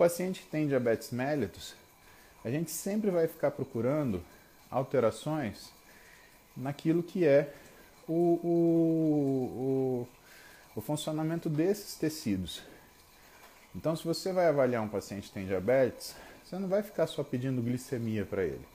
paciente 0.00 0.40
que 0.40 0.46
tem 0.46 0.66
diabetes 0.66 1.10
mellitus, 1.10 1.74
a 2.42 2.50
gente 2.50 2.70
sempre 2.70 3.10
vai 3.10 3.28
ficar 3.28 3.50
procurando 3.50 4.24
alterações 4.70 5.70
naquilo 6.56 7.02
que 7.02 7.26
é 7.26 7.52
o, 8.08 8.40
o, 8.42 10.08
o, 10.08 10.08
o 10.80 10.82
funcionamento 10.82 11.50
desses 11.50 11.94
tecidos. 11.94 12.62
Então, 13.76 13.94
se 13.94 14.02
você 14.02 14.32
vai 14.32 14.46
avaliar 14.46 14.82
um 14.82 14.88
paciente 14.88 15.28
que 15.28 15.34
tem 15.34 15.46
diabetes, 15.46 16.16
você 16.42 16.58
não 16.58 16.68
vai 16.68 16.82
ficar 16.82 17.06
só 17.06 17.22
pedindo 17.22 17.60
glicemia 17.60 18.24
para 18.24 18.42
ele. 18.42 18.66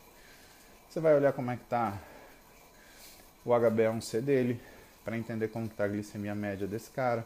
Você 0.87 0.99
vai 0.99 1.15
olhar 1.15 1.33
como 1.33 1.49
é 1.49 1.57
que 1.57 1.63
está 1.63 1.99
o 3.43 3.49
HbA1c 3.49 4.21
dele, 4.21 4.61
para 5.03 5.17
entender 5.17 5.47
como 5.47 5.65
está 5.65 5.85
a 5.85 5.87
glicemia 5.87 6.35
média 6.35 6.67
desse 6.67 6.91
cara. 6.91 7.25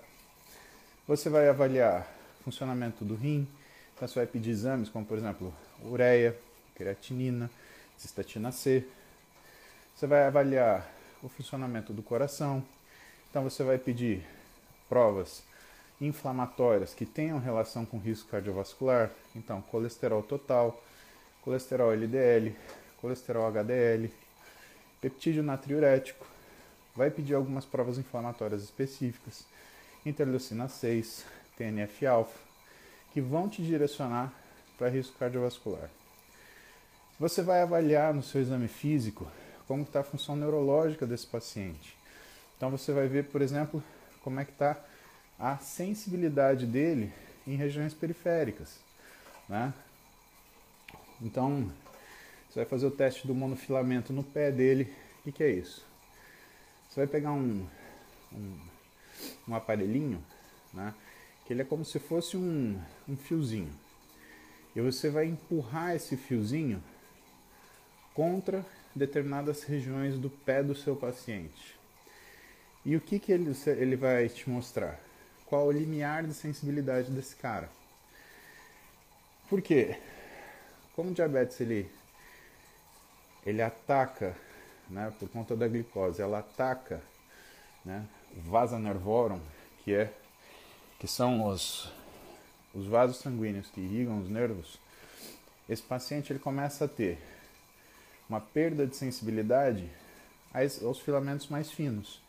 Você 1.05 1.29
vai 1.29 1.50
avaliar 1.50 2.07
funcionamento 2.45 3.03
do 3.03 3.15
rim, 3.15 3.45
então 3.93 4.07
você 4.07 4.15
vai 4.15 4.27
pedir 4.27 4.51
exames 4.51 4.88
como, 4.88 5.05
por 5.05 5.17
exemplo, 5.17 5.53
ureia, 5.83 6.39
creatinina, 6.74 7.51
cistatina 7.98 8.50
C. 8.53 8.88
Você 9.93 10.07
vai 10.07 10.24
avaliar 10.24 10.89
o 11.21 11.27
funcionamento 11.27 11.91
do 11.91 12.01
coração. 12.01 12.63
Então 13.29 13.43
você 13.43 13.62
vai 13.62 13.77
pedir 13.77 14.25
provas 14.89 15.43
inflamatórias 16.01 16.93
que 16.93 17.05
tenham 17.05 17.39
relação 17.39 17.86
com 17.86 18.00
risco 18.00 18.29
cardiovascular. 18.29 19.12
Então, 19.36 19.62
colesterol 19.62 20.24
total, 20.24 20.84
colesterol 21.41 21.93
LDL, 21.93 22.55
colesterol 23.00 23.48
HDL, 23.48 24.12
peptídeo 25.00 25.43
natriurético. 25.43 26.25
Vai 26.96 27.12
pedir 27.12 27.36
algumas 27.36 27.63
provas 27.63 27.98
inflamatórias 27.98 28.63
específicas, 28.63 29.46
interleucina 30.05 30.67
6, 30.67 31.24
TNF-alfa 31.58 32.50
que 33.12 33.22
vão 33.22 33.50
te 33.50 33.62
direcionar 33.62 34.31
para 34.77 34.89
risco 34.89 35.17
cardiovascular. 35.17 35.89
Você 37.19 37.41
vai 37.41 37.62
avaliar 37.62 38.13
no 38.13 38.24
seu 38.24 38.41
exame 38.41 38.67
físico 38.67 39.27
como 39.67 39.84
está 39.84 40.00
a 40.00 40.03
função 40.03 40.36
neurológica 40.36 41.06
desse 41.06 41.28
paciente. 41.28 41.95
Então 42.56 42.69
você 42.71 42.91
vai 42.91 43.08
ver, 43.08 43.25
por 43.25 43.41
exemplo, 43.41 43.84
como 44.23 44.39
é 44.39 44.45
que 44.45 44.51
está 44.51 44.77
a 45.39 45.58
sensibilidade 45.58 46.65
dele 46.65 47.13
em 47.47 47.55
regiões 47.55 47.93
periféricas. 47.93 48.79
Né? 49.47 49.73
Então, 51.21 51.71
você 52.49 52.60
vai 52.60 52.65
fazer 52.65 52.86
o 52.86 52.91
teste 52.91 53.25
do 53.25 53.34
monofilamento 53.34 54.12
no 54.12 54.23
pé 54.23 54.51
dele. 54.51 54.93
O 55.19 55.23
que, 55.23 55.32
que 55.32 55.43
é 55.43 55.49
isso? 55.49 55.86
Você 56.89 57.01
vai 57.01 57.08
pegar 57.08 57.32
um, 57.32 57.65
um, 58.34 58.60
um 59.47 59.55
aparelhinho, 59.55 60.23
né? 60.73 60.93
que 61.45 61.53
ele 61.53 61.62
é 61.62 61.65
como 61.65 61.86
se 61.86 61.99
fosse 61.99 62.36
um, 62.36 62.79
um 63.08 63.15
fiozinho. 63.15 63.71
E 64.75 64.82
você 64.82 65.10
vai 65.10 65.25
empurrar 65.25 65.95
esse 65.95 66.15
fiozinho 66.15 66.84
contra 68.13 68.65
determinadas 68.93 69.63
regiões 69.63 70.17
do 70.17 70.29
pé 70.29 70.62
do 70.62 70.75
seu 70.75 70.95
paciente. 70.95 71.79
E 72.89 72.95
o 72.95 72.99
que, 72.99 73.19
que 73.19 73.32
ele, 73.32 73.56
ele 73.67 73.95
vai 73.95 74.28
te 74.28 74.49
mostrar? 74.49 74.99
Qual 75.45 75.67
o 75.67 75.71
limiar 75.71 76.23
de 76.23 76.34
sensibilidade 76.34 77.12
desse 77.12 77.36
cara? 77.36 77.69
Por 79.47 79.62
quê? 79.62 79.95
Como 80.95 81.12
o 81.12 81.13
diabetes 81.13 81.62
ele, 81.62 81.88
ele 83.45 83.62
ataca, 83.62 84.36
né, 84.89 85.13
por 85.19 85.30
conta 85.30 85.56
da 85.56 85.67
glicose, 85.67 86.19
ela 86.19 86.39
ataca 86.39 86.99
né, 87.86 88.04
o 88.36 88.49
vasa 88.49 88.80
nervorum, 88.80 89.39
que 89.84 89.93
é 89.93 90.12
que 90.97 91.08
são 91.08 91.45
os, 91.45 91.93
os 92.73 92.88
vasos 92.88 93.17
sanguíneos 93.17 93.69
que 93.69 93.82
irrigam 93.82 94.19
os 94.19 94.32
nervos, 94.32 94.80
esse 95.69 95.84
paciente 95.84 96.34
ele 96.34 96.39
começa 96.39 96.86
a 96.86 96.88
ter 96.88 97.19
uma 98.28 98.41
perda 98.41 98.88
de 98.88 98.95
sensibilidade 98.95 99.88
aos 100.84 100.99
filamentos 100.99 101.49
mais 101.49 101.69
finos. 101.69 102.28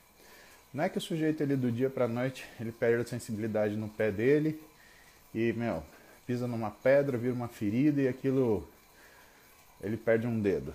Não 0.72 0.85
é 0.85 0.88
que 0.88 0.98
o 0.98 1.00
sujeito 1.00 1.42
ele 1.42 1.56
do 1.56 1.70
dia 1.70 1.90
para 1.90 2.06
noite 2.06 2.46
ele 2.61 2.70
perde 2.70 3.02
a 3.02 3.06
sensibilidade 3.06 3.76
no 3.76 3.88
pé 3.88 4.11
dele 4.12 4.62
e 5.35 5.52
meu 5.52 5.83
pisa 6.26 6.46
numa 6.46 6.70
pedra, 6.70 7.18
vira 7.18 7.35
uma 7.35 7.48
ferida 7.48 8.00
e 8.00 8.06
aquilo 8.06 8.64
ele 9.80 9.96
perde 9.96 10.28
um 10.28 10.40
dedo. 10.40 10.72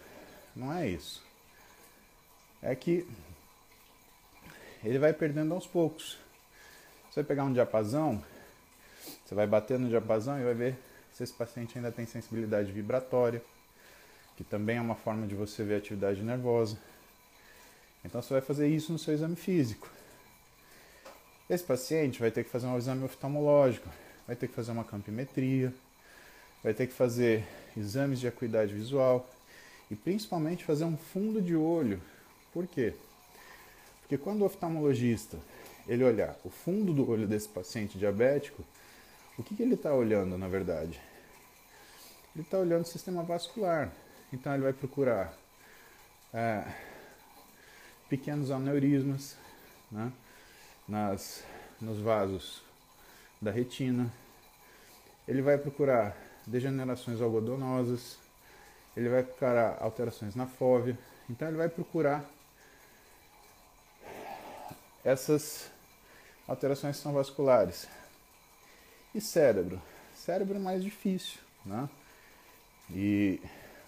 Não 0.54 0.74
é 0.74 0.86
isso. 0.86 1.24
É 2.62 2.76
que 2.76 3.08
ele 4.84 5.00
vai 5.00 5.14
perdendo 5.14 5.54
aos 5.54 5.66
poucos. 5.66 6.18
Você 7.10 7.22
vai 7.22 7.24
pegar 7.24 7.46
um 7.46 7.54
diapasão, 7.54 8.22
você 9.24 9.34
vai 9.34 9.48
bater 9.48 9.80
no 9.80 9.88
diapasão 9.88 10.38
e 10.40 10.44
vai 10.44 10.54
ver 10.54 10.78
se 11.14 11.24
esse 11.24 11.32
paciente 11.32 11.78
ainda 11.78 11.90
tem 11.90 12.06
sensibilidade 12.06 12.70
vibratória, 12.74 13.42
que 14.36 14.44
também 14.44 14.76
é 14.76 14.82
uma 14.82 14.96
forma 14.96 15.26
de 15.26 15.36
você 15.36 15.64
ver 15.64 15.78
atividade 15.78 16.22
nervosa. 16.22 16.78
Então 18.06 18.22
você 18.22 18.34
vai 18.34 18.42
fazer 18.42 18.68
isso 18.68 18.92
no 18.92 19.00
seu 19.00 19.14
exame 19.14 19.36
físico. 19.36 19.90
Esse 21.50 21.64
paciente 21.64 22.20
vai 22.20 22.32
ter 22.32 22.44
que 22.44 22.50
fazer 22.50 22.68
um 22.68 22.78
exame 22.78 23.04
oftalmológico, 23.04 23.90
vai 24.28 24.36
ter 24.36 24.48
que 24.48 24.54
fazer 24.54 24.72
uma 24.72 24.84
campimetria, 24.84 25.74
vai 26.64 26.74
ter 26.74 26.88
que 26.88 26.94
fazer 26.94 27.44
exames 27.76 28.20
de 28.20 28.28
acuidade 28.28 28.74
visual 28.74 29.28
e 29.90 29.96
principalmente 29.96 30.64
fazer 30.64 30.86
um 30.86 30.98
fundo 30.98 31.42
de 31.42 31.56
olho. 31.56 32.02
Por 32.54 32.68
quê? 32.68 32.94
Porque 34.02 34.18
quando 34.18 34.42
o 34.42 34.46
oftalmologista 34.46 35.38
ele 35.88 36.04
olhar 36.04 36.36
o 36.44 36.50
fundo 36.50 36.94
do 36.94 37.10
olho 37.10 37.28
desse 37.28 37.48
paciente 37.48 37.98
diabético, 37.98 38.64
o 39.38 39.44
que, 39.44 39.56
que 39.56 39.64
ele 39.64 39.76
está 39.76 39.94
olhando 39.94 40.38
na 40.38 40.48
verdade? 40.48 41.00
Ele 42.36 42.44
está 42.44 42.58
olhando 42.58 42.84
o 42.84 42.88
sistema 42.88 43.24
vascular. 43.24 43.92
Então 44.34 44.54
ele 44.54 44.64
vai 44.64 44.74
procurar 44.74 45.34
é, 46.34 46.64
pequenos 48.10 48.52
aneurismas 48.52 49.36
né, 49.92 50.12
nas, 50.88 51.44
nos 51.82 52.00
vasos 52.00 52.62
da 53.42 53.52
retina. 53.52 54.12
Ele 55.28 55.42
vai 55.42 55.58
procurar 55.58 56.16
degenerações 56.46 57.22
algodonosas. 57.22 58.18
Ele 58.96 59.10
vai 59.10 59.24
procurar 59.24 59.78
alterações 59.82 60.36
na 60.36 60.46
fóvea. 60.46 60.98
Então 61.30 61.48
ele 61.48 61.58
vai 61.58 61.70
procurar 61.70 62.24
essas 65.04 65.70
alterações 66.48 66.98
são 66.98 67.14
vasculares. 67.14 67.88
E 69.14 69.22
cérebro? 69.22 69.82
Cérebro 70.16 70.56
é 70.56 70.60
mais 70.60 70.84
difícil, 70.84 71.40
né? 71.66 71.88
E 72.92 73.40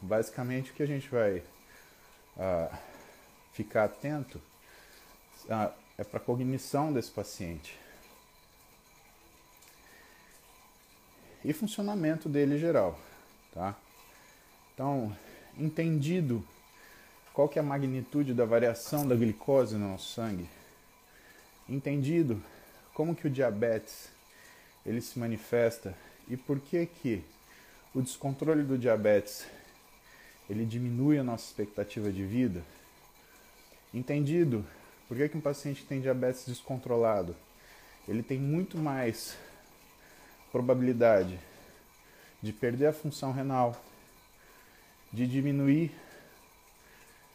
basicamente 0.02 0.72
o 0.72 0.74
que 0.74 0.84
a 0.84 0.88
gente 0.88 1.10
vai 1.10 1.44
ah, 2.38 2.78
ficar 3.58 3.86
atento 3.86 4.40
ah, 5.50 5.72
é 5.98 6.04
para 6.04 6.20
a 6.20 6.24
cognição 6.24 6.94
desse 6.94 7.10
paciente. 7.10 7.76
E 11.44 11.52
funcionamento 11.54 12.30
dele 12.30 12.60
geral, 12.60 13.00
tá? 13.52 13.76
Então, 14.74 15.16
entendido 15.58 16.46
qual 17.34 17.50
que 17.50 17.58
é 17.58 17.62
a 17.62 17.66
magnitude 17.66 18.32
da 18.32 18.46
variação 18.46 19.08
da 19.08 19.16
glicose 19.16 19.76
no 19.76 19.90
nosso 19.90 20.14
sangue, 20.14 20.48
entendido 21.68 22.40
como 22.94 23.16
que 23.16 23.26
o 23.26 23.30
diabetes 23.30 24.10
ele 24.86 25.02
se 25.02 25.18
manifesta 25.18 25.98
e 26.28 26.38
por 26.38 26.60
que 26.60 26.86
que 26.86 27.24
o 27.94 28.02
descontrole 28.04 28.62
do 28.62 28.78
diabetes 28.78 29.48
ele 30.48 30.64
diminui 30.64 31.18
a 31.18 31.24
nossa 31.24 31.46
expectativa 31.46 32.12
de 32.12 32.24
vida. 32.24 32.64
Entendido? 33.98 34.64
Por 35.08 35.18
que, 35.18 35.28
que 35.28 35.38
um 35.38 35.42
paciente 35.42 35.82
que 35.82 35.88
tem 35.88 36.00
diabetes 36.00 36.46
descontrolado 36.46 37.36
ele 38.08 38.22
tem 38.22 38.38
muito 38.38 38.78
mais 38.78 39.36
probabilidade 40.52 41.40
de 42.42 42.54
perder 42.54 42.86
a 42.86 42.94
função 42.94 43.32
renal, 43.32 43.76
de 45.12 45.26
diminuir 45.26 45.92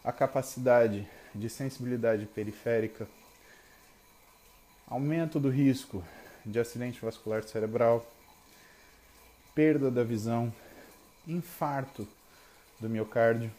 a 0.04 0.12
capacidade 0.12 1.06
de 1.34 1.50
sensibilidade 1.50 2.26
periférica, 2.26 3.08
aumento 4.86 5.40
do 5.40 5.50
risco 5.50 6.02
de 6.46 6.60
acidente 6.60 7.04
vascular 7.04 7.42
cerebral, 7.42 8.06
perda 9.52 9.90
da 9.90 10.04
visão, 10.04 10.54
infarto 11.26 12.06
do 12.78 12.88
miocárdio, 12.88 13.50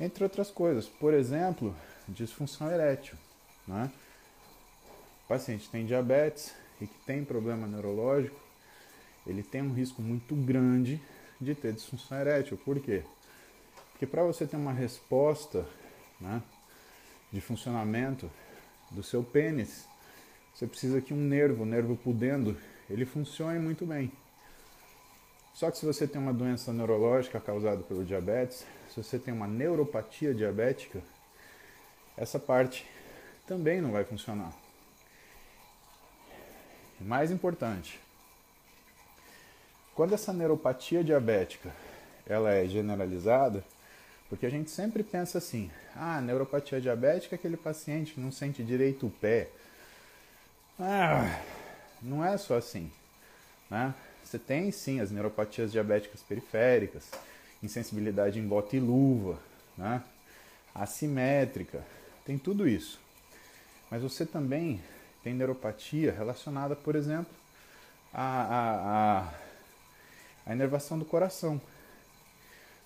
entre 0.00 0.24
outras 0.24 0.50
coisas. 0.50 0.86
Por 0.86 1.14
exemplo, 1.14 1.74
disfunção 2.08 2.70
erétil. 2.70 3.16
Né? 3.66 3.90
O 5.24 5.28
paciente 5.28 5.68
tem 5.68 5.84
diabetes 5.84 6.54
e 6.80 6.86
que 6.86 6.98
tem 7.06 7.24
problema 7.24 7.66
neurológico, 7.66 8.38
ele 9.26 9.42
tem 9.42 9.62
um 9.62 9.72
risco 9.72 10.00
muito 10.00 10.34
grande 10.34 11.00
de 11.40 11.54
ter 11.54 11.72
disfunção 11.72 12.18
erétil. 12.18 12.56
Por 12.56 12.78
quê? 12.80 13.02
Porque 13.90 14.06
para 14.06 14.22
você 14.22 14.46
ter 14.46 14.56
uma 14.56 14.72
resposta 14.72 15.66
né, 16.20 16.42
de 17.32 17.40
funcionamento 17.40 18.30
do 18.90 19.02
seu 19.02 19.24
pênis, 19.24 19.86
você 20.54 20.66
precisa 20.66 21.00
que 21.00 21.12
um 21.12 21.20
nervo, 21.20 21.64
o 21.64 21.66
nervo 21.66 21.96
pudendo, 21.96 22.56
ele 22.88 23.04
funcione 23.04 23.58
muito 23.58 23.84
bem. 23.84 24.12
Só 25.54 25.70
que 25.70 25.78
se 25.78 25.86
você 25.86 26.06
tem 26.06 26.20
uma 26.20 26.32
doença 26.32 26.72
neurológica 26.72 27.40
causada 27.40 27.82
pelo 27.82 28.04
diabetes, 28.04 28.66
se 28.96 29.02
você 29.02 29.18
tem 29.18 29.34
uma 29.34 29.46
neuropatia 29.46 30.32
diabética, 30.32 31.02
essa 32.16 32.38
parte 32.38 32.86
também 33.46 33.78
não 33.78 33.92
vai 33.92 34.04
funcionar. 34.04 34.50
Mais 36.98 37.30
importante, 37.30 38.00
quando 39.94 40.14
essa 40.14 40.32
neuropatia 40.32 41.04
diabética 41.04 41.70
ela 42.26 42.50
é 42.54 42.66
generalizada, 42.66 43.62
porque 44.30 44.46
a 44.46 44.50
gente 44.50 44.70
sempre 44.70 45.02
pensa 45.02 45.36
assim, 45.36 45.70
ah, 45.94 46.18
neuropatia 46.22 46.80
diabética 46.80 47.34
é 47.34 47.38
aquele 47.38 47.58
paciente 47.58 48.14
que 48.14 48.20
não 48.20 48.32
sente 48.32 48.64
direito 48.64 49.06
o 49.06 49.10
pé. 49.10 49.48
Ah, 50.80 51.38
não 52.00 52.24
é 52.24 52.38
só 52.38 52.56
assim, 52.56 52.90
né? 53.70 53.94
Você 54.24 54.38
tem 54.38 54.72
sim 54.72 55.00
as 55.00 55.10
neuropatias 55.10 55.70
diabéticas 55.70 56.22
periféricas, 56.22 57.10
insensibilidade 57.62 58.38
em 58.38 58.46
bota 58.46 58.76
e 58.76 58.80
luva, 58.80 59.38
né? 59.76 60.02
assimétrica, 60.74 61.84
tem 62.24 62.36
tudo 62.38 62.68
isso. 62.68 63.00
Mas 63.90 64.02
você 64.02 64.26
também 64.26 64.82
tem 65.22 65.34
neuropatia 65.34 66.12
relacionada, 66.12 66.76
por 66.76 66.94
exemplo, 66.94 67.32
à, 68.12 68.42
à, 68.42 69.20
à, 69.20 69.34
à 70.46 70.52
inervação 70.52 70.98
do 70.98 71.04
coração. 71.04 71.60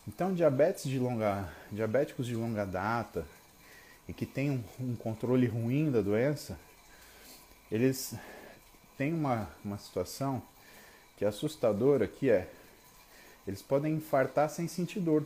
Então, 0.06 0.34
diabetes 0.34 0.84
de 0.84 0.98
longa, 0.98 1.48
diabéticos 1.70 2.26
de 2.26 2.34
longa 2.34 2.64
data 2.64 3.26
e 4.08 4.12
que 4.12 4.26
têm 4.26 4.50
um, 4.50 4.64
um 4.80 4.96
controle 4.96 5.46
ruim 5.46 5.90
da 5.90 6.00
doença, 6.00 6.58
eles 7.70 8.14
têm 8.96 9.12
uma, 9.14 9.48
uma 9.64 9.78
situação 9.78 10.42
que 11.16 11.24
é 11.24 11.28
assustadora, 11.28 12.06
que 12.08 12.30
é 12.30 12.48
eles 13.46 13.62
podem 13.62 13.94
infartar 13.94 14.48
sem 14.50 14.68
sentir 14.68 15.00
dor. 15.00 15.24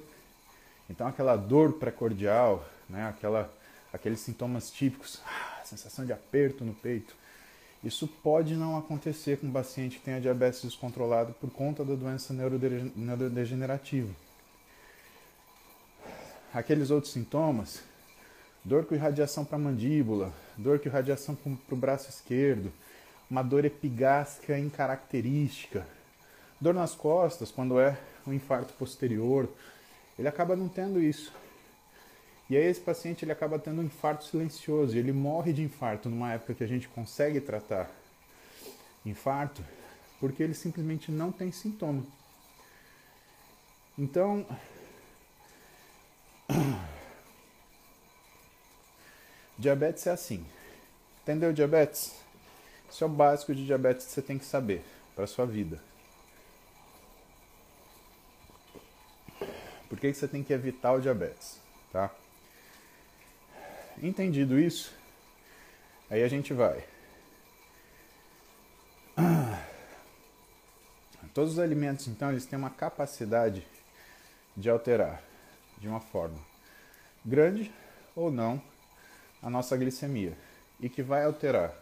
Então 0.88 1.07
aquela 1.07 1.37
dor 1.37 1.74
precordial, 1.74 2.66
né, 2.88 3.09
aquela, 3.09 3.53
aqueles 3.92 4.20
sintomas 4.20 4.70
típicos, 4.70 5.20
ah, 5.27 5.62
sensação 5.64 6.05
de 6.05 6.12
aperto 6.12 6.64
no 6.64 6.74
peito, 6.74 7.14
isso 7.85 8.09
pode 8.09 8.55
não 8.55 8.79
acontecer 8.79 9.38
com 9.38 9.46
um 9.46 9.53
paciente 9.53 9.98
que 9.98 10.05
tenha 10.05 10.20
diabetes 10.20 10.62
descontrolado 10.62 11.35
por 11.35 11.50
conta 11.50 11.85
da 11.85 11.94
doença 11.94 12.33
neurodegenerativa. 12.33 14.11
Aqueles 16.55 16.90
outros 16.90 17.12
sintomas, 17.12 17.83
dor 18.64 18.87
com 18.87 18.94
irradiação 18.94 19.44
para 19.44 19.57
a 19.57 19.61
mandíbula, 19.61 20.33
dor 20.57 20.79
com 20.79 20.88
irradiação 20.88 21.35
para 21.35 21.74
o 21.74 21.77
braço 21.77 22.09
esquerdo, 22.09 22.72
uma 23.31 23.42
dor 23.42 23.66
epigástrica 23.66 24.59
incaracterística. 24.59 25.87
Dor 26.64 26.72
nas 26.72 26.94
costas, 26.94 27.50
quando 27.50 27.79
é 27.79 28.00
um 28.27 28.33
infarto 28.33 28.72
posterior, 28.72 29.50
ele 30.18 30.27
acaba 30.27 30.57
não 30.57 30.66
tendo 30.66 30.98
isso. 30.98 31.31
E 32.48 32.57
aí 32.57 32.64
esse 32.64 32.81
paciente 32.81 33.22
ele 33.22 33.33
acaba 33.33 33.59
tendo 33.59 33.83
um 33.83 33.85
infarto 33.85 34.24
silencioso, 34.24 34.96
e 34.96 34.98
ele 34.98 35.12
morre 35.12 35.53
de 35.53 35.62
infarto 35.62 36.09
numa 36.09 36.33
época 36.33 36.55
que 36.55 36.64
a 36.64 36.66
gente 36.66 36.88
consegue 36.88 37.38
tratar 37.38 37.90
infarto, 39.05 39.62
porque 40.18 40.42
ele 40.42 40.55
simplesmente 40.55 41.12
não 41.12 41.31
tem 41.31 41.53
sintoma. 41.53 42.03
Então, 43.98 44.46
diabetes 49.59 50.07
é 50.07 50.12
assim. 50.12 50.46
Entendeu 51.22 51.53
diabetes? 51.53 52.14
Isso 52.90 53.05
é 53.05 53.07
o 53.07 53.11
básico 53.11 53.55
de 53.55 53.66
diabetes 53.66 54.07
que 54.07 54.12
você 54.12 54.22
tem 54.22 54.38
que 54.38 54.46
saber 54.46 54.83
para 55.14 55.27
sua 55.27 55.44
vida. 55.44 55.79
Que 60.05 60.12
você 60.12 60.29
tem 60.29 60.43
que 60.43 60.53
evitar 60.53 60.93
o 60.93 61.01
diabetes? 61.01 61.59
Tá? 61.90 62.11
Entendido 64.03 64.59
isso, 64.59 64.93
aí 66.11 66.23
a 66.23 66.29
gente 66.29 66.53
vai. 66.53 66.85
Todos 71.33 71.55
os 71.55 71.59
alimentos, 71.59 72.07
então, 72.07 72.31
eles 72.31 72.45
têm 72.45 72.59
uma 72.59 72.69
capacidade 72.69 73.67
de 74.55 74.69
alterar 74.69 75.23
de 75.79 75.88
uma 75.88 76.01
forma 76.01 76.38
grande 77.25 77.73
ou 78.14 78.31
não 78.31 78.61
a 79.43 79.49
nossa 79.49 79.75
glicemia 79.75 80.37
e 80.79 80.90
que 80.90 81.03
vai 81.03 81.25
alterar 81.25 81.75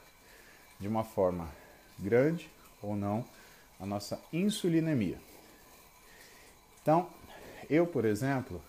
de 0.78 0.86
uma 0.86 1.02
forma 1.02 1.50
grande 1.98 2.48
ou 2.80 2.94
não 2.94 3.24
a 3.80 3.84
nossa 3.84 4.22
insulinemia. 4.32 5.18
Então, 6.80 7.10
eu, 7.72 7.86
por 7.86 8.04
exemplo, 8.04 8.60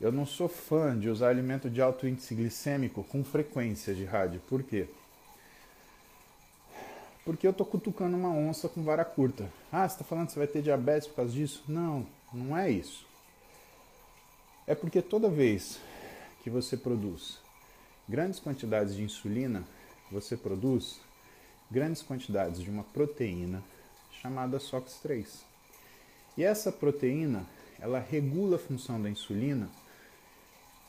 eu 0.00 0.10
não 0.10 0.26
sou 0.26 0.48
fã 0.48 0.98
de 0.98 1.08
usar 1.08 1.28
alimento 1.28 1.70
de 1.70 1.80
alto 1.80 2.08
índice 2.08 2.34
glicêmico 2.34 3.04
com 3.04 3.22
frequência 3.22 3.94
de 3.94 4.04
rádio. 4.04 4.40
Por 4.48 4.64
quê? 4.64 4.88
Porque 7.24 7.46
eu 7.46 7.52
tô 7.52 7.64
cutucando 7.64 8.16
uma 8.16 8.30
onça 8.30 8.68
com 8.68 8.82
vara 8.82 9.04
curta. 9.04 9.48
Ah, 9.70 9.88
você 9.88 9.94
está 9.94 10.04
falando 10.04 10.26
que 10.26 10.32
você 10.32 10.40
vai 10.40 10.48
ter 10.48 10.60
diabetes 10.60 11.06
por 11.06 11.16
causa 11.16 11.32
disso? 11.32 11.62
Não, 11.68 12.04
não 12.32 12.56
é 12.56 12.68
isso. 12.68 13.06
É 14.66 14.74
porque 14.74 15.00
toda 15.00 15.28
vez 15.28 15.78
que 16.42 16.50
você 16.50 16.76
produz 16.76 17.38
grandes 18.08 18.40
quantidades 18.40 18.96
de 18.96 19.04
insulina, 19.04 19.64
você 20.10 20.36
produz 20.36 21.00
grandes 21.70 22.02
quantidades 22.02 22.60
de 22.60 22.68
uma 22.68 22.82
proteína 22.82 23.62
chamada 24.20 24.58
SOX3. 24.58 25.26
E 26.36 26.42
essa 26.42 26.72
proteína, 26.72 27.46
ela 27.84 27.98
regula 28.00 28.56
a 28.56 28.58
função 28.58 29.00
da 29.00 29.10
insulina, 29.10 29.68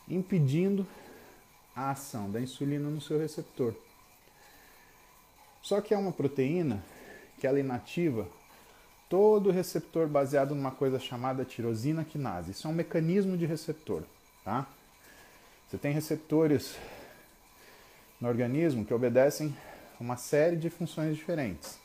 impedindo 0.07 0.87
a 1.75 1.91
ação 1.91 2.31
da 2.31 2.39
insulina 2.39 2.89
no 2.89 3.01
seu 3.01 3.19
receptor. 3.19 3.75
Só 5.61 5.81
que 5.81 5.93
é 5.93 5.97
uma 5.97 6.13
proteína 6.13 6.81
que 7.37 7.45
ela 7.45 7.59
inativa 7.59 8.25
todo 9.09 9.49
o 9.49 9.51
receptor 9.51 10.07
baseado 10.07 10.55
numa 10.55 10.71
coisa 10.71 10.97
chamada 10.97 11.43
tirosina 11.43 12.05
quinase. 12.05 12.51
Isso 12.51 12.65
é 12.65 12.69
um 12.69 12.73
mecanismo 12.73 13.37
de 13.37 13.45
receptor, 13.45 14.03
tá? 14.45 14.65
Você 15.67 15.77
tem 15.77 15.91
receptores 15.91 16.77
no 18.21 18.29
organismo 18.29 18.85
que 18.85 18.93
obedecem 18.93 19.53
uma 19.99 20.15
série 20.15 20.55
de 20.55 20.69
funções 20.69 21.17
diferentes. 21.17 21.77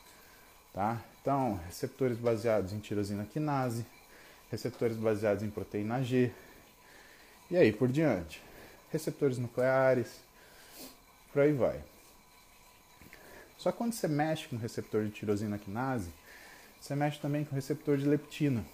Tá? 0.73 1.01
Então, 1.21 1.59
receptores 1.65 2.17
baseados 2.17 2.71
em 2.71 2.79
tirosina 2.79 3.25
quinase, 3.25 3.85
receptores 4.51 4.97
baseados 4.97 5.41
em 5.41 5.49
proteína 5.49 6.03
G, 6.03 6.29
e 7.49 7.55
aí 7.55 7.71
por 7.71 7.87
diante. 7.87 8.41
Receptores 8.91 9.37
nucleares, 9.37 10.19
por 11.31 11.41
aí 11.41 11.53
vai. 11.53 11.81
Só 13.57 13.71
que 13.71 13.77
quando 13.77 13.93
você 13.93 14.07
mexe 14.07 14.47
com 14.47 14.57
o 14.57 14.59
receptor 14.59 15.05
de 15.05 15.11
tirosina 15.11 15.57
quinase, 15.57 16.09
você 16.79 16.95
mexe 16.95 17.19
também 17.19 17.45
com 17.45 17.51
o 17.51 17.55
receptor 17.55 17.97
de 17.97 18.05
leptina. 18.05 18.65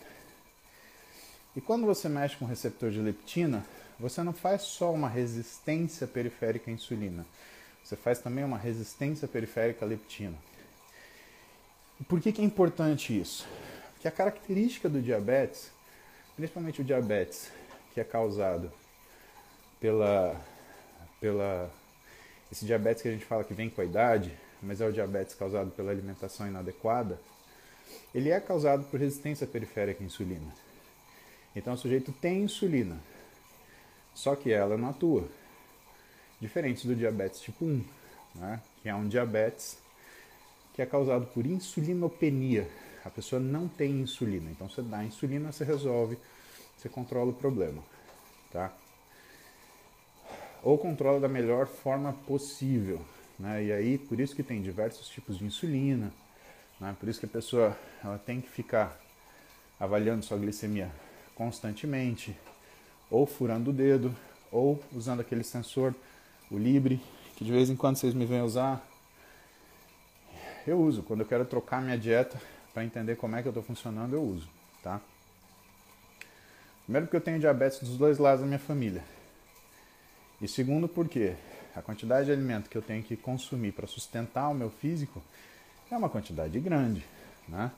E 1.56 1.62
quando 1.62 1.86
você 1.86 2.10
mexe 2.10 2.36
com 2.38 2.46
o 2.46 2.48
receptor 2.48 2.90
de 2.90 3.00
leptina, 3.00 3.63
você 4.00 4.24
não 4.24 4.34
faz 4.34 4.63
só 4.63 4.92
uma 4.92 5.10
resistência 5.10 6.08
periférica 6.08 6.72
à 6.72 6.74
insulina, 6.74 7.26
você 7.84 7.96
faz 7.96 8.20
também 8.20 8.44
uma 8.44 8.58
resistência 8.58 9.28
periférica 9.28 9.86
à 9.86 9.88
leptina. 9.88 10.38
Por 12.08 12.22
que, 12.22 12.32
que 12.32 12.42
é 12.42 12.46
importante 12.46 13.20
isso? 13.20 13.48
A 14.08 14.12
característica 14.12 14.88
do 14.88 15.02
diabetes, 15.02 15.70
principalmente 16.38 16.80
o 16.80 16.84
diabetes 16.84 17.52
que 17.93 18.00
é 18.00 18.06
causado 18.06 18.72
pela, 19.82 20.39
pela 21.20 21.70
esse 22.50 22.65
diabetes 22.65 23.02
que 23.02 23.10
a 23.10 23.12
gente 23.12 23.26
fala 23.26 23.43
que 23.43 23.54
vem 23.54 23.70
com 23.70 23.82
a 23.82 23.84
idade, 23.84 24.32
mas 24.63 24.80
é 24.80 24.88
o 24.88 24.93
diabetes 24.93 25.36
causado 25.36 25.72
pela 25.72 25.91
alimentação 25.91 26.48
inadequada, 26.48 27.20
ele 28.15 28.30
é 28.30 28.39
causado 28.39 28.86
por 28.86 28.98
resistência 28.98 29.46
periférica 29.46 30.02
à 30.02 30.06
insulina. 30.06 30.54
Então 31.54 31.74
o 31.74 31.78
sujeito 31.78 32.13
tem 32.13 32.43
insulina, 32.43 32.98
só 34.15 34.38
que 34.38 34.54
ela 34.54 34.78
não 34.78 34.91
atua. 34.91 35.28
Diferente 36.39 36.88
do 36.88 36.96
diabetes 36.96 37.41
tipo 37.41 37.65
1, 37.65 37.84
né? 38.36 38.62
que 38.82 38.88
é 38.88 38.96
um 38.96 39.06
diabetes 39.06 39.78
que 40.74 40.82
é 40.82 40.86
causado 40.86 41.26
por 41.26 41.46
insulinopenia. 41.46 42.87
A 43.08 43.10
pessoa 43.10 43.39
não 43.39 43.70
tem 43.70 44.02
insulina, 44.02 44.52
então 44.52 44.67
você 44.67 44.82
dá 44.82 45.02
insulina, 45.02 45.50
você 45.50 45.63
resolve, 45.63 46.17
você 46.78 46.89
controla 46.89 47.32
o 47.32 47.34
problema, 47.34 47.82
tá? 48.52 48.70
Ou 50.62 50.78
controla 50.78 51.17
da 51.17 51.30
melhor 51.30 51.67
forma 51.67 52.12
possível, 52.12 53.00
né? 53.39 53.63
E 53.63 53.72
aí, 53.72 53.98
por 53.98 54.20
isso 54.20 54.36
que 54.36 54.43
tem 54.43 54.62
diversos 54.62 55.08
tipos 55.08 55.38
de 55.38 55.46
insulina, 55.46 56.12
né? 56.82 56.98
Por 57.00 57.08
isso 57.08 57.17
que 57.17 57.26
a 57.26 57.30
pessoa 57.30 57.78
ela 58.04 58.17
tem 58.17 58.41
que 58.41 58.50
ficar 58.50 59.00
avaliando 59.80 60.26
sua 60.26 60.38
glicemia 60.38 60.91
constantemente, 61.34 62.36
ou 63.10 63.26
furando 63.26 63.70
o 63.70 63.74
dedo, 63.74 64.13
ou 64.52 64.84
usando 64.93 65.22
aquele 65.22 65.46
sensor, 65.46 65.96
o 66.52 66.58
Libre, 66.58 67.02
que 67.38 67.46
de 67.46 67.54
vez 67.54 67.70
em 67.70 67.76
quando 67.78 67.96
vocês 67.96 68.13
me 68.13 68.26
vêm 68.26 68.41
usar. 68.41 68.86
Eu 70.65 70.78
uso, 70.82 71.04
quando 71.04 71.22
eu 71.22 71.26
quero 71.26 71.46
trocar 71.46 71.82
minha 71.82 71.98
dieta 71.98 72.38
para 72.78 72.86
entender 72.86 73.16
como 73.16 73.36
é 73.36 73.42
que 73.42 73.48
eu 73.48 73.50
estou 73.50 73.63
funcionando, 73.63 74.13
eu 74.13 74.22
uso, 74.22 74.48
tá? 74.84 75.02
Primeiro 76.84 77.08
porque 77.08 77.18
eu 77.18 77.22
tenho 77.22 77.40
diabetes 77.40 77.80
dos 77.80 77.98
dois 77.98 78.20
lados 78.20 78.42
da 78.42 78.46
minha 78.46 78.60
família. 78.60 79.04
E 80.40 80.48
segundo 80.48 80.88
porque 80.88 81.34
a 81.76 81.82
quantidade 81.82 82.28
de 82.28 82.32
alimento 82.32 82.70
que 82.70 82.78
eu 82.78 82.82
tenho 82.84 83.02
que 83.02 83.18
consumir 83.18 83.72
para 83.72 83.88
sustentar 83.88 84.48
o 84.50 84.54
meu 84.54 84.70
físico 84.70 85.24
é 85.90 85.98
uma 85.98 86.08
quantidade 86.08 86.60
grande, 86.60 87.04
né? 87.48 87.72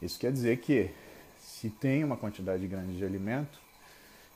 Isso 0.00 0.18
quer 0.18 0.32
dizer 0.32 0.56
que 0.60 0.90
se 1.38 1.68
tem 1.68 2.02
uma 2.02 2.16
quantidade 2.16 2.66
grande 2.66 2.96
de 2.96 3.04
alimento, 3.04 3.60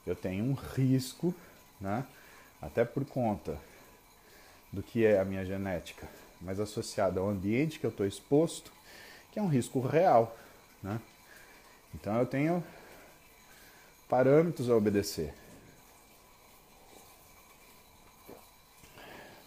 eu 0.07 0.15
tenho 0.15 0.45
um 0.45 0.53
risco, 0.53 1.35
né? 1.81 2.05
Até 2.61 2.85
por 2.85 3.07
conta 3.07 3.59
do 4.71 4.83
que 4.83 5.07
é 5.07 5.19
a 5.19 5.25
minha 5.25 5.43
genética, 5.43 6.07
mas 6.39 6.61
associado 6.61 7.19
ao 7.19 7.31
ambiente 7.31 7.79
que 7.79 7.87
eu 7.87 7.91
estou 7.91 8.07
exposto, 8.07 8.71
que 9.35 9.41
é 9.41 9.43
um 9.43 9.49
risco 9.49 9.81
real, 9.81 10.39
né? 10.81 11.01
Então 11.93 12.17
eu 12.21 12.25
tenho 12.25 12.65
parâmetros 14.09 14.71
a 14.71 14.77
obedecer. 14.77 15.35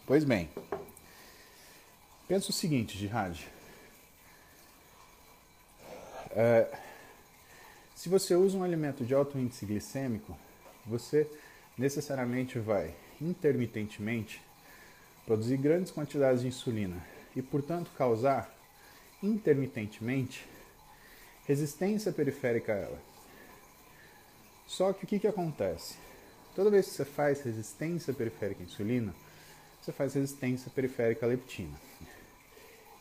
Pois 0.05 0.25
bem, 0.25 0.49
pensa 2.27 2.49
o 2.49 2.53
seguinte, 2.53 2.97
Jihad. 2.97 3.47
É, 6.31 6.77
se 7.95 8.09
você 8.09 8.35
usa 8.35 8.57
um 8.57 8.63
alimento 8.65 9.05
de 9.05 9.15
alto 9.15 9.39
índice 9.39 9.65
glicêmico, 9.65 10.37
você 10.85 11.31
necessariamente 11.77 12.59
vai 12.59 12.93
intermitentemente 13.21 14.41
produzir 15.25 15.55
grandes 15.55 15.93
quantidades 15.93 16.41
de 16.41 16.47
insulina 16.47 17.01
e, 17.33 17.41
portanto, 17.41 17.89
causar 17.97 18.56
intermitentemente 19.21 20.45
resistência 21.45 22.11
periférica 22.11 22.73
a 22.73 22.77
ela. 22.77 23.01
Só 24.67 24.91
que 24.91 25.05
o 25.05 25.07
que, 25.07 25.19
que 25.19 25.27
acontece? 25.27 25.95
Toda 26.55 26.69
vez 26.69 26.87
que 26.87 26.91
você 26.91 27.05
faz 27.05 27.41
resistência 27.41 28.13
periférica 28.13 28.61
à 28.61 28.65
insulina, 28.65 29.13
você 29.81 29.91
faz 29.91 30.13
resistência 30.13 30.69
periférica 30.69 31.25
à 31.25 31.29
leptina. 31.29 31.79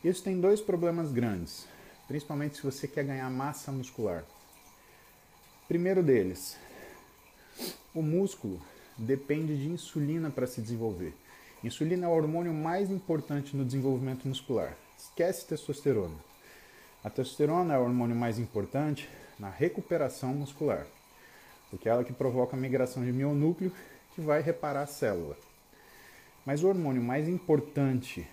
Isso 0.05 0.22
tem 0.22 0.40
dois 0.40 0.61
problemas 0.61 1.11
grandes, 1.11 1.66
principalmente 2.07 2.57
se 2.57 2.62
você 2.62 2.87
quer 2.87 3.05
ganhar 3.05 3.29
massa 3.29 3.72
muscular. 3.72 4.24
Primeiro 5.66 6.02
deles, 6.02 6.57
o 7.92 8.00
músculo 8.00 8.62
depende 8.96 9.57
de 9.57 9.68
insulina 9.68 10.31
para 10.31 10.46
se 10.46 10.61
desenvolver. 10.61 11.12
Insulina 11.64 12.07
é 12.07 12.09
o 12.09 12.12
hormônio 12.12 12.55
mais 12.55 12.90
importante 12.90 13.57
no 13.57 13.64
desenvolvimento 13.64 14.29
muscular. 14.29 14.76
Esquece 14.98 15.46
testosterona. 15.46 16.16
A 17.04 17.11
testosterona 17.11 17.74
é 17.74 17.78
o 17.78 17.82
hormônio 17.82 18.16
mais 18.16 18.38
importante 18.38 19.09
na 19.38 19.50
recuperação 19.50 20.35
muscular, 20.35 20.87
porque 21.70 21.88
é 21.88 21.92
ela 21.92 22.04
que 22.04 22.12
provoca 22.12 22.56
a 22.56 22.61
migração 22.61 23.04
de 23.04 23.12
mionúcleo 23.12 23.72
que 24.14 24.20
vai 24.20 24.40
reparar 24.40 24.82
a 24.82 24.87
célula. 24.87 25.37
Mas 26.44 26.62
o 26.62 26.68
hormônio 26.68 27.02
mais 27.02 27.28
importante 27.28 28.26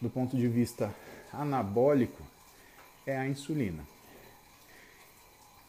do 0.00 0.08
ponto 0.08 0.36
de 0.36 0.46
vista 0.46 0.94
anabólico 1.32 2.22
é 3.06 3.16
a 3.16 3.26
insulina. 3.26 3.84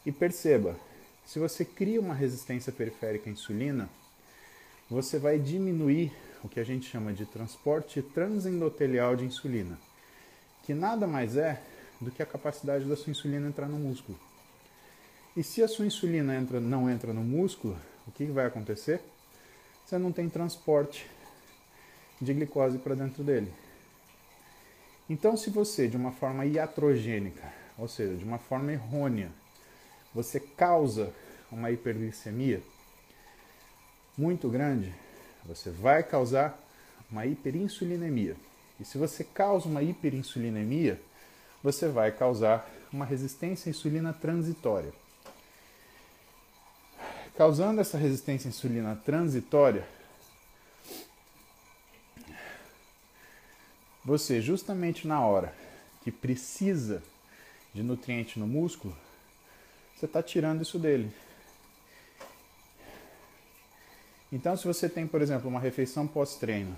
E 0.05 0.11
perceba, 0.11 0.77
se 1.25 1.39
você 1.39 1.65
cria 1.65 1.99
uma 1.99 2.13
resistência 2.13 2.71
periférica 2.71 3.29
à 3.29 3.33
insulina, 3.33 3.89
você 4.89 5.19
vai 5.19 5.37
diminuir 5.37 6.11
o 6.43 6.49
que 6.49 6.59
a 6.59 6.63
gente 6.63 6.89
chama 6.89 7.13
de 7.13 7.25
transporte 7.25 8.01
transendotelial 8.01 9.15
de 9.15 9.25
insulina, 9.25 9.77
que 10.63 10.73
nada 10.73 11.05
mais 11.05 11.35
é 11.35 11.61
do 11.99 12.11
que 12.11 12.23
a 12.23 12.25
capacidade 12.25 12.85
da 12.85 12.95
sua 12.95 13.11
insulina 13.11 13.47
entrar 13.47 13.67
no 13.67 13.77
músculo. 13.77 14.17
E 15.35 15.43
se 15.43 15.61
a 15.61 15.67
sua 15.67 15.85
insulina 15.85 16.35
entra, 16.35 16.59
não 16.59 16.89
entra 16.89 17.13
no 17.13 17.23
músculo, 17.23 17.77
o 18.07 18.11
que 18.11 18.25
vai 18.25 18.45
acontecer? 18.45 19.01
Você 19.85 19.97
não 19.97 20.11
tem 20.11 20.29
transporte 20.29 21.09
de 22.21 22.33
glicose 22.33 22.77
para 22.77 22.95
dentro 22.95 23.23
dele. 23.23 23.51
Então, 25.09 25.35
se 25.35 25.49
você, 25.49 25.87
de 25.87 25.97
uma 25.97 26.11
forma 26.11 26.45
iatrogênica, 26.45 27.51
ou 27.77 27.87
seja, 27.87 28.15
de 28.15 28.23
uma 28.23 28.37
forma 28.37 28.71
errônea, 28.71 29.31
você 30.13 30.39
causa 30.39 31.13
uma 31.51 31.71
hiperglicemia 31.71 32.61
muito 34.17 34.49
grande, 34.49 34.93
você 35.49 35.71
vai 35.71 36.03
causar 36.03 36.57
uma 37.09 37.25
hiperinsulinemia. 37.25 38.35
E 38.79 38.85
se 38.85 38.99
você 38.99 39.23
causa 39.23 39.67
uma 39.67 39.81
hiperinsulinemia, 39.81 41.01
você 41.63 41.87
vai 41.87 42.11
causar 42.11 42.69
uma 42.93 43.03
resistência 43.03 43.67
à 43.67 43.71
insulina 43.71 44.13
transitória. 44.13 44.93
Causando 47.35 47.81
essa 47.81 47.97
resistência 47.97 48.47
à 48.47 48.49
insulina 48.49 48.95
transitória, 49.03 49.87
você 54.05 54.41
justamente 54.41 55.07
na 55.07 55.25
hora 55.25 55.53
que 56.03 56.11
precisa 56.11 57.01
de 57.73 57.81
nutriente 57.81 58.37
no 58.39 58.45
músculo, 58.45 58.95
você 59.95 60.05
está 60.05 60.21
tirando 60.21 60.61
isso 60.61 60.77
dele. 60.77 61.11
Então, 64.31 64.55
se 64.55 64.65
você 64.65 64.87
tem, 64.87 65.07
por 65.07 65.21
exemplo, 65.21 65.49
uma 65.49 65.59
refeição 65.59 66.05
pós-treino 66.05 66.75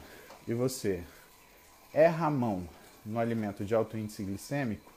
e 0.47 0.53
você 0.53 1.03
erra 1.93 2.27
a 2.27 2.31
mão 2.31 2.67
no 3.05 3.19
alimento 3.19 3.65
de 3.65 3.75
alto 3.75 3.97
índice 3.97 4.23
glicêmico, 4.23 4.89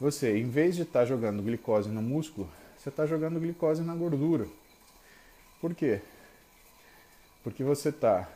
você, 0.00 0.36
em 0.38 0.48
vez 0.48 0.74
de 0.74 0.82
estar 0.82 1.00
tá 1.00 1.04
jogando 1.04 1.42
glicose 1.42 1.88
no 1.88 2.02
músculo, 2.02 2.48
você 2.76 2.88
está 2.88 3.06
jogando 3.06 3.38
glicose 3.38 3.82
na 3.82 3.94
gordura. 3.94 4.48
Por 5.60 5.74
quê? 5.74 6.00
Porque 7.44 7.62
você 7.62 7.90
está 7.90 8.28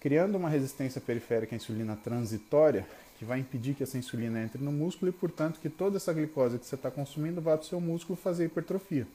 criando 0.00 0.36
uma 0.36 0.48
resistência 0.48 1.00
periférica 1.00 1.54
à 1.54 1.56
insulina 1.56 1.96
transitória 1.96 2.86
que 3.18 3.24
vai 3.24 3.40
impedir 3.40 3.74
que 3.74 3.82
essa 3.82 3.98
insulina 3.98 4.40
entre 4.40 4.62
no 4.62 4.70
músculo 4.70 5.10
e, 5.10 5.12
portanto, 5.12 5.58
que 5.60 5.68
toda 5.68 5.96
essa 5.96 6.12
glicose 6.12 6.58
que 6.58 6.66
você 6.66 6.74
está 6.74 6.90
consumindo 6.90 7.40
vá 7.40 7.56
para 7.56 7.64
o 7.64 7.68
seu 7.68 7.80
músculo 7.80 8.16
fazer 8.16 8.44
hipertrofia. 8.44 9.06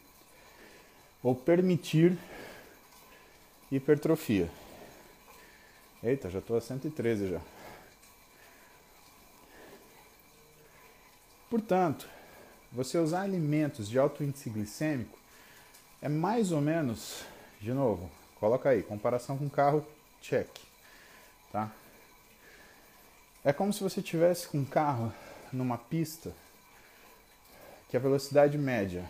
Ou 1.26 1.34
permitir 1.34 2.16
hipertrofia. 3.72 4.48
Eita, 6.04 6.30
já 6.30 6.38
estou 6.38 6.56
a 6.56 6.62
113 6.62 7.30
já. 7.30 7.42
Portanto, 11.50 12.08
você 12.72 13.00
usar 13.00 13.22
alimentos 13.22 13.90
de 13.90 13.98
alto 13.98 14.24
índice 14.24 14.52
glicêmico 14.52 15.18
é 16.00 16.08
mais 16.08 16.52
ou 16.52 16.62
menos, 16.62 17.24
de 17.60 17.74
novo, 17.74 18.08
coloca 18.40 18.70
aí, 18.70 18.84
comparação 18.84 19.36
com 19.36 19.50
carro, 19.50 19.84
check, 20.22 20.48
tá? 21.52 21.72
É 23.44 23.52
como 23.52 23.74
se 23.74 23.82
você 23.82 24.00
tivesse 24.00 24.48
com 24.48 24.60
um 24.60 24.66
carro 24.66 25.12
numa 25.52 25.80
pista 25.80 26.32
que 27.90 27.98
a 27.98 28.00
velocidade 28.00 28.60
média 28.60 29.10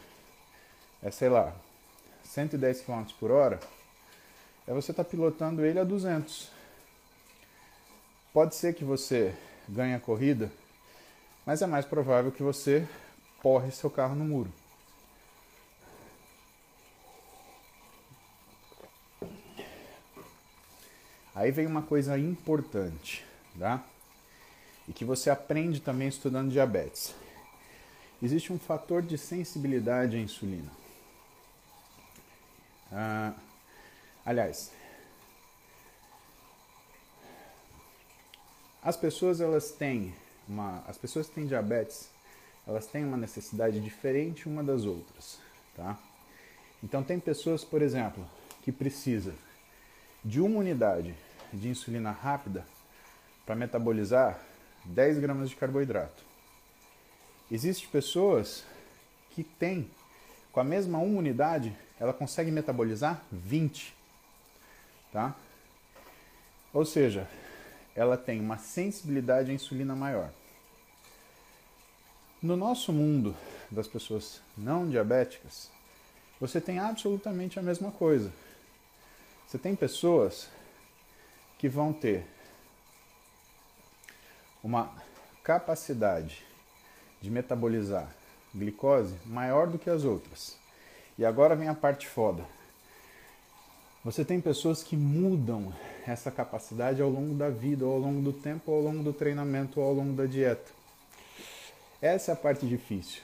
é, 1.03 1.11
sei 1.11 1.27
lá, 1.27 1.53
110 2.35 2.81
km 2.81 3.05
por 3.17 3.31
hora, 3.31 3.61
é 4.67 4.73
você 4.73 4.91
estar 4.91 5.05
tá 5.05 5.09
pilotando 5.09 5.65
ele 5.65 5.79
a 5.79 5.85
200. 5.85 6.51
Pode 8.33 8.55
ser 8.55 8.75
que 8.75 8.83
você 8.83 9.33
ganha 9.69 9.95
a 9.95 10.01
corrida, 10.01 10.51
mas 11.45 11.61
é 11.61 11.65
mais 11.65 11.85
provável 11.85 12.33
que 12.33 12.43
você 12.43 12.85
porre 13.41 13.71
seu 13.71 13.89
carro 13.89 14.15
no 14.15 14.25
muro. 14.25 14.51
Aí 21.33 21.51
vem 21.51 21.65
uma 21.65 21.83
coisa 21.83 22.17
importante, 22.19 23.25
tá? 23.57 23.81
E 24.89 24.93
que 24.93 25.05
você 25.05 25.29
aprende 25.29 25.79
também 25.79 26.09
estudando 26.09 26.51
diabetes. 26.51 27.15
Existe 28.21 28.51
um 28.51 28.59
fator 28.59 29.01
de 29.01 29.17
sensibilidade 29.17 30.17
à 30.17 30.19
insulina. 30.19 30.84
Ah, 32.97 33.33
aliás, 34.25 34.71
as 38.81 38.95
pessoas 38.95 39.41
elas 39.41 39.71
têm 39.71 40.15
uma, 40.47 40.81
as 40.87 40.97
pessoas 40.97 41.27
que 41.27 41.35
têm 41.35 41.45
diabetes, 41.45 42.09
elas 42.65 42.87
têm 42.87 43.03
uma 43.03 43.17
necessidade 43.17 43.81
diferente 43.81 44.47
uma 44.47 44.63
das 44.63 44.85
outras, 44.85 45.39
tá? 45.75 45.99
Então 46.81 47.03
tem 47.03 47.19
pessoas, 47.19 47.65
por 47.65 47.81
exemplo, 47.81 48.25
que 48.61 48.71
precisa 48.71 49.35
de 50.23 50.39
uma 50.39 50.59
unidade 50.59 51.13
de 51.51 51.67
insulina 51.67 52.11
rápida 52.11 52.65
para 53.45 53.55
metabolizar 53.55 54.39
10 54.85 55.19
gramas 55.19 55.49
de 55.49 55.57
carboidrato. 55.57 56.23
Existem 57.51 57.89
pessoas 57.89 58.63
que 59.31 59.43
têm, 59.43 59.91
com 60.53 60.61
a 60.61 60.63
mesma 60.63 60.97
uma 60.97 61.19
unidade, 61.19 61.75
ela 61.99 62.13
consegue 62.13 62.51
metabolizar 62.51 63.21
20. 63.31 63.93
Tá? 65.11 65.35
Ou 66.73 66.85
seja, 66.85 67.27
ela 67.95 68.17
tem 68.17 68.39
uma 68.39 68.57
sensibilidade 68.57 69.51
à 69.51 69.53
insulina 69.53 69.95
maior. 69.95 70.29
No 72.41 72.57
nosso 72.57 72.91
mundo 72.91 73.35
das 73.71 73.87
pessoas 73.87 74.41
não 74.57 74.87
diabéticas, 74.87 75.71
você 76.39 76.59
tem 76.59 76.79
absolutamente 76.79 77.57
a 77.57 77.61
mesma 77.61 77.91
coisa. 77.91 78.31
Você 79.47 79.57
tem 79.57 79.75
pessoas 79.75 80.49
que 81.57 81.69
vão 81.69 81.93
ter 81.93 82.25
uma 84.61 84.91
capacidade 85.43 86.43
de 87.21 87.29
metabolizar 87.31 88.13
glicose 88.53 89.15
maior 89.25 89.67
do 89.67 89.79
que 89.79 89.89
as 89.89 90.03
outras. 90.03 90.64
E 91.17 91.25
agora 91.25 91.55
vem 91.55 91.67
a 91.67 91.73
parte 91.73 92.07
foda. 92.07 92.45
Você 94.03 94.23
tem 94.23 94.39
pessoas 94.39 94.83
que 94.83 94.95
mudam 94.95 95.73
essa 96.05 96.29
capacidade 96.29 97.01
ao 97.01 97.09
longo 97.09 97.33
da 97.33 97.49
vida, 97.49 97.85
ao 97.85 97.97
longo 97.97 98.21
do 98.21 98.31
tempo, 98.31 98.71
ao 98.71 98.81
longo 98.81 99.01
do 99.01 99.11
treinamento, 99.11 99.81
ao 99.81 99.93
longo 99.93 100.13
da 100.13 100.25
dieta. 100.25 100.71
Essa 102.01 102.31
é 102.31 102.33
a 102.33 102.37
parte 102.37 102.67
difícil. 102.67 103.21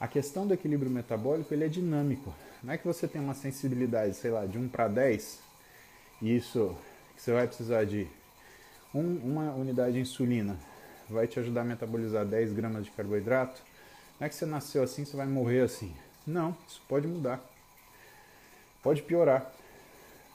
A 0.00 0.08
questão 0.08 0.46
do 0.46 0.54
equilíbrio 0.54 0.90
metabólico 0.90 1.52
ele 1.54 1.64
é 1.64 1.68
dinâmico. 1.68 2.34
Não 2.62 2.72
é 2.72 2.78
que 2.78 2.86
você 2.86 3.06
tem 3.06 3.20
uma 3.20 3.34
sensibilidade, 3.34 4.14
sei 4.14 4.30
lá, 4.30 4.44
de 4.44 4.58
1 4.58 4.68
para 4.68 4.88
10 4.88 5.38
e 6.20 6.36
isso 6.36 6.76
você 7.16 7.32
vai 7.32 7.46
precisar 7.46 7.84
de 7.84 8.08
um, 8.92 9.16
uma 9.18 9.54
unidade 9.54 9.92
de 9.92 10.00
insulina, 10.00 10.56
vai 11.08 11.26
te 11.26 11.38
ajudar 11.38 11.60
a 11.60 11.64
metabolizar 11.64 12.24
10 12.24 12.52
gramas 12.52 12.84
de 12.84 12.90
carboidrato. 12.90 13.62
Não 14.18 14.26
é 14.26 14.28
que 14.28 14.34
você 14.34 14.46
nasceu 14.46 14.82
assim, 14.82 15.04
você 15.04 15.16
vai 15.16 15.26
morrer 15.26 15.60
assim. 15.60 15.94
Não, 16.28 16.54
isso 16.68 16.82
pode 16.86 17.06
mudar. 17.06 17.40
Pode 18.82 19.00
piorar, 19.00 19.50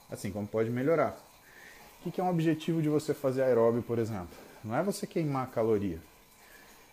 assim 0.09 0.31
como 0.31 0.47
pode 0.47 0.71
melhorar. 0.71 1.15
O 2.03 2.11
que 2.11 2.19
é 2.19 2.23
um 2.23 2.31
objetivo 2.31 2.81
de 2.81 2.89
você 2.89 3.13
fazer 3.13 3.43
aeróbio, 3.43 3.83
por 3.83 3.99
exemplo? 3.99 4.35
Não 4.63 4.75
é 4.75 4.81
você 4.81 5.05
queimar 5.05 5.51
caloria. 5.51 6.01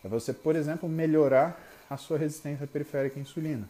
É 0.05 0.09
você, 0.09 0.35
por 0.35 0.55
exemplo, 0.55 0.87
melhorar 0.87 1.59
a 1.89 1.97
sua 1.97 2.19
resistência 2.19 2.67
periférica 2.67 3.19
à 3.19 3.23
insulina. 3.23 3.69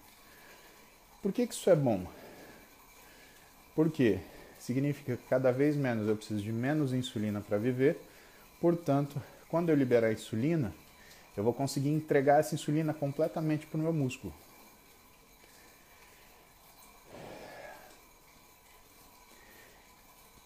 Por 1.22 1.32
que, 1.32 1.46
que 1.46 1.54
isso 1.54 1.70
é 1.70 1.76
bom? 1.76 2.04
Porque 3.74 4.18
significa 4.58 5.16
que 5.16 5.28
cada 5.28 5.52
vez 5.52 5.76
menos 5.76 6.08
eu 6.08 6.16
preciso 6.16 6.42
de 6.42 6.52
menos 6.52 6.92
insulina 6.92 7.40
para 7.40 7.56
viver, 7.56 8.00
portanto, 8.60 9.22
quando 9.48 9.68
eu 9.68 9.76
liberar 9.76 10.08
a 10.08 10.12
insulina, 10.12 10.74
eu 11.36 11.44
vou 11.44 11.54
conseguir 11.54 11.90
entregar 11.90 12.40
essa 12.40 12.54
insulina 12.54 12.92
completamente 12.92 13.66
para 13.66 13.78
o 13.78 13.82
meu 13.82 13.92
músculo. 13.92 14.34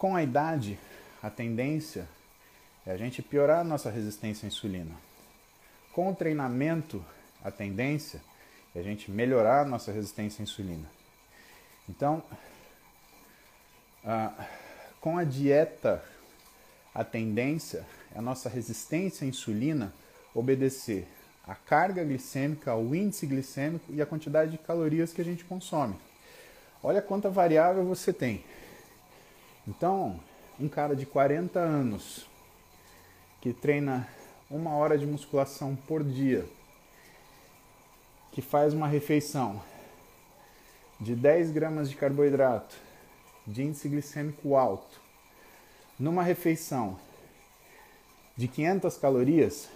Com 0.04 0.14
a 0.14 0.22
idade, 0.22 0.78
a 1.22 1.30
tendência 1.30 2.06
é 2.84 2.92
a 2.92 2.96
gente 2.98 3.22
piorar 3.22 3.60
a 3.60 3.64
nossa 3.64 3.88
resistência 3.88 4.44
à 4.44 4.48
insulina. 4.48 4.94
Com 5.94 6.10
o 6.10 6.14
treinamento, 6.14 7.02
a 7.42 7.50
tendência 7.50 8.20
é 8.74 8.80
a 8.80 8.82
gente 8.82 9.10
melhorar 9.10 9.62
a 9.62 9.64
nossa 9.64 9.90
resistência 9.90 10.42
à 10.42 10.44
insulina. 10.44 10.86
Então, 11.88 12.22
ah, 14.04 14.46
com 15.00 15.16
a 15.16 15.24
dieta, 15.24 16.04
a 16.94 17.02
tendência 17.02 17.86
é 18.14 18.18
a 18.18 18.20
nossa 18.20 18.50
resistência 18.50 19.24
à 19.24 19.26
insulina 19.26 19.90
obedecer 20.34 21.08
à 21.46 21.54
carga 21.54 22.04
glicêmica, 22.04 22.72
ao 22.72 22.94
índice 22.94 23.26
glicêmico 23.26 23.86
e 23.88 24.02
à 24.02 24.04
quantidade 24.04 24.50
de 24.50 24.58
calorias 24.58 25.14
que 25.14 25.22
a 25.22 25.24
gente 25.24 25.46
consome. 25.46 25.96
Olha 26.82 27.00
quanta 27.00 27.30
variável 27.30 27.86
você 27.86 28.12
tem. 28.12 28.44
Então, 29.66 30.20
um 30.60 30.68
cara 30.68 30.94
de 30.94 31.06
40 31.06 31.58
anos 31.58 32.26
que 33.40 33.52
treina 33.52 34.06
uma 34.50 34.74
hora 34.74 34.98
de 34.98 35.06
musculação 35.06 35.74
por 35.74 36.04
dia, 36.04 36.44
que 38.30 38.42
faz 38.42 38.74
uma 38.74 38.86
refeição 38.86 39.62
de 41.00 41.14
10 41.14 41.50
gramas 41.50 41.88
de 41.88 41.96
carboidrato, 41.96 42.76
de 43.46 43.62
índice 43.62 43.88
glicêmico 43.88 44.54
alto, 44.54 45.00
numa 45.98 46.22
refeição 46.22 46.98
de 48.36 48.48
500 48.48 48.96
calorias, 48.98 49.68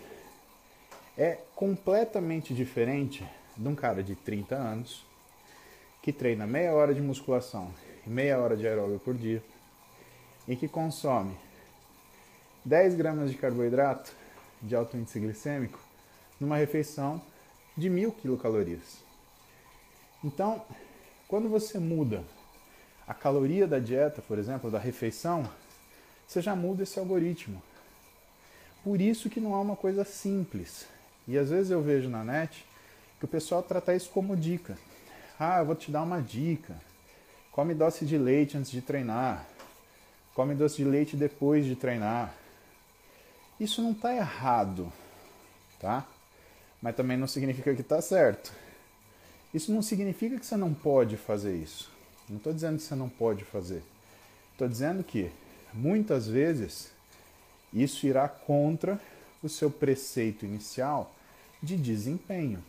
é 1.17 1.39
completamente 1.55 2.55
diferente 2.55 3.27
de 3.57 3.69
um 3.69 3.75
cara 3.75 4.03
de 4.03 4.15
30 4.15 4.55
anos 4.55 5.05
que 6.03 6.13
treina 6.13 6.47
meia 6.47 6.73
hora 6.73 6.95
de 6.95 7.01
musculação 7.01 7.73
e 8.07 8.11
meia 8.11 8.39
hora 8.39 8.57
de 8.57 8.67
aeróbio 8.67 8.99
por 8.99 9.15
dia 9.15 9.43
e 10.49 10.57
que 10.57 10.67
consome 10.67 11.37
10 12.65 12.95
gramas 12.95 13.31
de 13.31 13.37
carboidrato 13.37 14.13
de 14.63 14.75
alto 14.75 14.97
índice 14.97 15.21
glicêmico 15.21 15.79
numa 16.41 16.57
refeição 16.57 17.21
de 17.77 17.89
mil 17.89 18.11
quilocalorias. 18.11 18.99
Então, 20.25 20.65
quando 21.29 21.49
você 21.49 21.79
muda 21.79 22.25
a 23.07 23.15
caloria 23.15 23.67
da 23.67 23.79
dieta, 23.79 24.21
por 24.23 24.39
exemplo, 24.39 24.71
da 24.71 24.79
refeição, 24.79 25.49
você 26.27 26.43
já 26.43 26.57
muda 26.57 26.83
esse 26.83 26.99
algoritmo. 26.99 27.63
Por 28.83 29.01
isso 29.01 29.31
que 29.31 29.41
não 29.41 29.55
é 29.55 29.59
uma 29.59 29.77
coisa 29.77 30.05
simples. 30.05 30.87
E 31.27 31.39
às 31.39 31.51
vezes 31.51 31.71
eu 31.71 31.83
vejo 31.83 32.09
na 32.09 32.25
net 32.25 32.67
que 33.19 33.25
o 33.25 33.29
pessoal 33.29 33.63
trata 33.63 33.95
isso 33.95 34.11
como 34.11 34.37
dica. 34.37 34.79
Ah, 35.39 35.59
eu 35.59 35.67
vou 35.67 35.75
te 35.75 35.91
dar 35.91 36.03
uma 36.03 36.21
dica. 36.21 36.75
Come 37.53 37.75
doce 37.75 38.05
de 38.05 38.17
leite 38.17 38.57
antes 38.57 38.71
de 38.71 38.81
treinar. 38.81 39.47
Come 40.39 40.55
doce 40.55 40.77
de 40.77 40.85
leite 40.85 41.17
depois 41.17 41.67
de 41.67 41.75
treinar. 41.75 42.33
Isso 43.59 43.83
não 43.83 43.91
está 43.91 44.15
errado, 44.15 44.93
tá? 45.81 46.07
mas 46.81 46.95
também 46.95 47.17
não 47.17 47.27
significa 47.27 47.75
que 47.75 47.81
está 47.81 48.01
certo. 48.01 48.53
Isso 49.53 49.73
não 49.73 49.83
significa 49.83 50.39
que 50.39 50.47
você 50.47 50.57
não 50.57 50.73
pode 50.73 51.17
fazer 51.17 51.57
isso. 51.57 51.91
Não 52.29 52.37
estou 52.37 52.53
dizendo 52.53 52.77
que 52.77 52.85
você 52.85 52.95
não 52.95 53.09
pode 53.09 53.43
fazer. 53.43 53.83
Estou 54.53 54.69
dizendo 54.69 55.03
que 55.03 55.29
muitas 55.75 56.29
vezes 56.29 56.93
isso 57.75 58.07
irá 58.07 58.29
contra 58.29 59.01
o 59.43 59.49
seu 59.49 59.73
preceito 59.73 60.47
inicial 60.47 61.13
de 61.61 61.77
desempenho. 61.77 62.63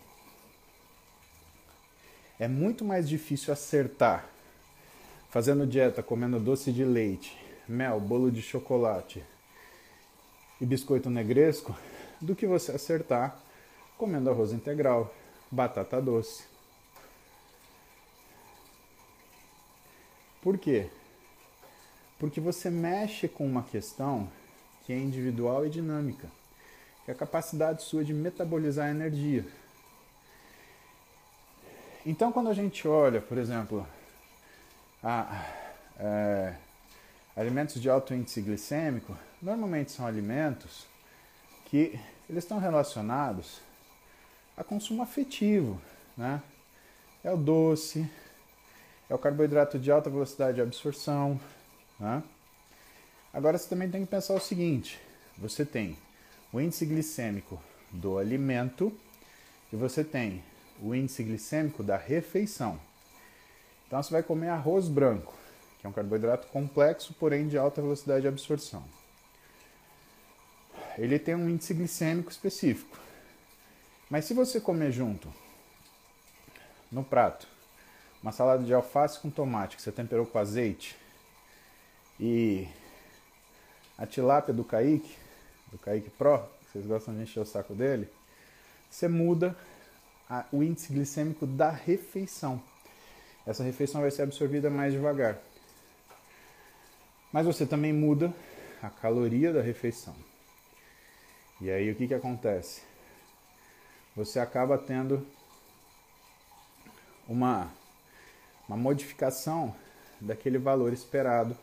É 2.39 2.47
muito 2.47 2.83
mais 2.83 3.07
difícil 3.07 3.53
acertar 3.53 4.27
fazendo 5.29 5.67
dieta, 5.67 6.01
comendo 6.01 6.39
doce 6.39 6.71
de 6.71 6.83
leite, 6.83 7.48
mel, 7.71 7.99
bolo 7.99 8.31
de 8.31 8.41
chocolate 8.41 9.23
e 10.59 10.65
biscoito 10.65 11.09
negresco 11.09 11.77
do 12.19 12.35
que 12.35 12.45
você 12.45 12.71
acertar 12.71 13.39
comendo 13.97 14.29
arroz 14.29 14.51
integral, 14.53 15.13
batata 15.51 16.01
doce. 16.01 16.43
Por 20.41 20.57
quê? 20.57 20.89
Porque 22.17 22.39
você 22.39 22.69
mexe 22.69 23.27
com 23.27 23.45
uma 23.45 23.63
questão 23.63 24.29
que 24.85 24.93
é 24.93 24.97
individual 24.97 25.65
e 25.65 25.69
dinâmica, 25.69 26.29
que 27.03 27.11
é 27.11 27.13
a 27.13 27.17
capacidade 27.17 27.83
sua 27.83 28.03
de 28.03 28.13
metabolizar 28.13 28.89
energia. 28.89 29.45
Então, 32.05 32.31
quando 32.31 32.49
a 32.49 32.53
gente 32.53 32.87
olha, 32.87 33.21
por 33.21 33.37
exemplo, 33.37 33.85
a, 35.03 35.45
é, 35.99 36.55
alimentos 37.35 37.81
de 37.81 37.89
alto 37.89 38.13
índice 38.13 38.41
glicêmico, 38.41 39.17
normalmente 39.41 39.91
são 39.91 40.05
alimentos 40.05 40.85
que 41.65 41.99
eles 42.29 42.43
estão 42.43 42.59
relacionados 42.59 43.61
a 44.57 44.63
consumo 44.63 45.01
afetivo, 45.01 45.81
né? 46.17 46.41
É 47.23 47.31
o 47.31 47.37
doce, 47.37 48.09
é 49.09 49.15
o 49.15 49.17
carboidrato 49.17 49.79
de 49.79 49.91
alta 49.91 50.09
velocidade 50.09 50.55
de 50.55 50.61
absorção, 50.61 51.39
né? 51.99 52.21
Agora 53.33 53.57
você 53.57 53.69
também 53.69 53.89
tem 53.89 54.03
que 54.03 54.11
pensar 54.11 54.33
o 54.33 54.39
seguinte: 54.39 54.99
você 55.37 55.63
tem 55.65 55.97
o 56.51 56.59
índice 56.59 56.85
glicêmico 56.85 57.61
do 57.91 58.17
alimento 58.17 58.91
e 59.71 59.75
você 59.75 60.03
tem 60.03 60.43
o 60.81 60.93
índice 60.93 61.23
glicêmico 61.23 61.83
da 61.83 61.97
refeição. 61.97 62.79
Então 63.87 64.01
você 64.01 64.11
vai 64.11 64.23
comer 64.23 64.49
arroz 64.49 64.87
branco, 64.87 65.33
que 65.79 65.87
é 65.87 65.89
um 65.89 65.93
carboidrato 65.93 66.47
complexo, 66.47 67.13
porém 67.13 67.47
de 67.47 67.57
alta 67.57 67.81
velocidade 67.81 68.21
de 68.21 68.27
absorção. 68.27 68.83
Ele 70.97 71.17
tem 71.17 71.35
um 71.35 71.49
índice 71.49 71.73
glicêmico 71.73 72.29
específico. 72.29 72.97
Mas 74.09 74.25
se 74.25 74.33
você 74.33 74.59
comer 74.59 74.91
junto 74.91 75.31
no 76.91 77.03
prato 77.03 77.47
uma 78.21 78.31
salada 78.31 78.63
de 78.63 78.73
alface 78.73 79.19
com 79.19 79.29
tomate 79.29 79.77
que 79.77 79.81
você 79.81 79.91
temperou 79.91 80.25
com 80.25 80.37
azeite 80.37 80.97
e 82.19 82.67
a 83.97 84.05
tilápia 84.05 84.53
do 84.53 84.63
Kaique, 84.63 85.15
do 85.71 85.77
Kaique 85.77 86.09
Pro, 86.09 86.43
vocês 86.63 86.85
gostam 86.85 87.15
de 87.15 87.21
encher 87.21 87.39
o 87.39 87.45
saco 87.45 87.73
dele, 87.73 88.09
você 88.89 89.07
muda 89.07 89.55
a, 90.29 90.45
o 90.51 90.61
índice 90.61 90.91
glicêmico 90.91 91.47
da 91.47 91.69
refeição. 91.69 92.61
Essa 93.45 93.63
refeição 93.63 94.01
vai 94.01 94.11
ser 94.11 94.23
absorvida 94.23 94.69
mais 94.69 94.93
devagar. 94.93 95.37
Mas 97.31 97.45
você 97.45 97.65
também 97.65 97.93
muda 97.93 98.33
a 98.81 98.89
caloria 98.89 99.53
da 99.53 99.61
refeição. 99.61 100.15
E 101.61 101.69
aí 101.69 101.91
o 101.91 101.95
que, 101.95 102.07
que 102.07 102.13
acontece? 102.13 102.81
Você 104.15 104.39
acaba 104.39 104.77
tendo 104.77 105.25
uma, 107.27 107.71
uma 108.67 108.77
modificação 108.77 109.75
daquele 110.19 110.57
valor 110.57 110.91
esperado 110.91 111.55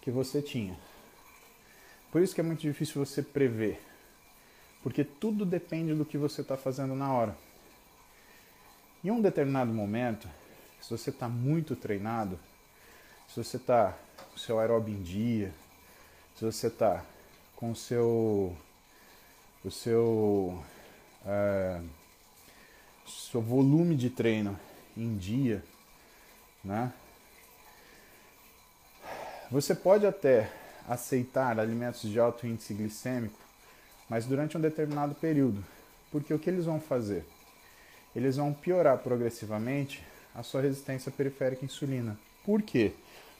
que 0.00 0.10
você 0.10 0.42
tinha. 0.42 0.76
Por 2.10 2.20
isso 2.20 2.34
que 2.34 2.40
é 2.40 2.44
muito 2.44 2.60
difícil 2.60 3.04
você 3.04 3.22
prever, 3.22 3.80
porque 4.82 5.02
tudo 5.02 5.46
depende 5.46 5.94
do 5.94 6.04
que 6.04 6.18
você 6.18 6.42
está 6.42 6.56
fazendo 6.56 6.94
na 6.94 7.10
hora. 7.12 7.34
Em 9.02 9.10
um 9.10 9.20
determinado 9.22 9.72
momento, 9.72 10.28
se 10.80 10.90
você 10.90 11.10
está 11.10 11.28
muito 11.28 11.74
treinado, 11.74 12.38
se 13.28 13.42
você 13.42 13.56
está 13.56 13.96
com 14.32 14.38
seu 14.38 14.58
aeróbio 14.58 14.94
em 14.94 15.02
dia, 15.02 15.52
se 16.34 16.44
você 16.44 16.66
está 16.66 17.04
com 17.54 17.70
o 17.70 17.76
seu 17.76 18.56
o 19.64 19.70
seu 19.70 20.64
é, 21.24 21.80
seu 23.06 23.40
volume 23.40 23.94
de 23.94 24.10
treino 24.10 24.58
em 24.96 25.16
dia, 25.16 25.62
né? 26.64 26.92
Você 29.50 29.74
pode 29.74 30.06
até 30.06 30.50
aceitar 30.88 31.60
alimentos 31.60 32.02
de 32.02 32.18
alto 32.18 32.46
índice 32.46 32.72
glicêmico, 32.74 33.38
mas 34.08 34.24
durante 34.24 34.56
um 34.56 34.60
determinado 34.60 35.14
período, 35.14 35.64
porque 36.10 36.32
o 36.32 36.38
que 36.38 36.48
eles 36.48 36.64
vão 36.64 36.80
fazer? 36.80 37.24
Eles 38.16 38.36
vão 38.36 38.52
piorar 38.52 38.98
progressivamente 38.98 40.02
a 40.34 40.42
sua 40.42 40.62
resistência 40.62 41.12
periférica 41.12 41.64
à 41.64 41.66
insulina. 41.66 42.18
Por 42.44 42.62
quê? 42.62 42.92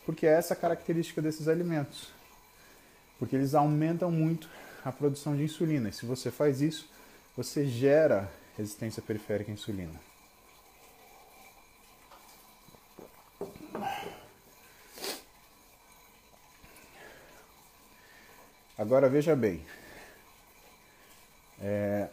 Porque 0.05 0.27
é 0.27 0.31
essa 0.31 0.55
a 0.55 0.57
característica 0.57 1.23
desses 1.23 1.49
alimentos. 1.49 2.13
Porque 3.19 3.37
eles 3.37 3.55
aumentam 3.55 4.11
muito 4.11 4.49
a 4.85 4.91
produção 4.91 5.37
de 5.37 5.45
insulina. 5.45 5.89
E 5.89 5.93
se 5.93 6.05
você 6.05 6.31
faz 6.31 6.61
isso, 6.61 6.89
você 7.37 7.67
gera 7.67 8.31
resistência 8.57 9.03
periférica 9.03 9.51
à 9.51 9.55
insulina. 9.55 10.01
Agora 18.77 19.09
veja 19.09 19.37
bem. 19.37 19.65
É... 21.61 22.09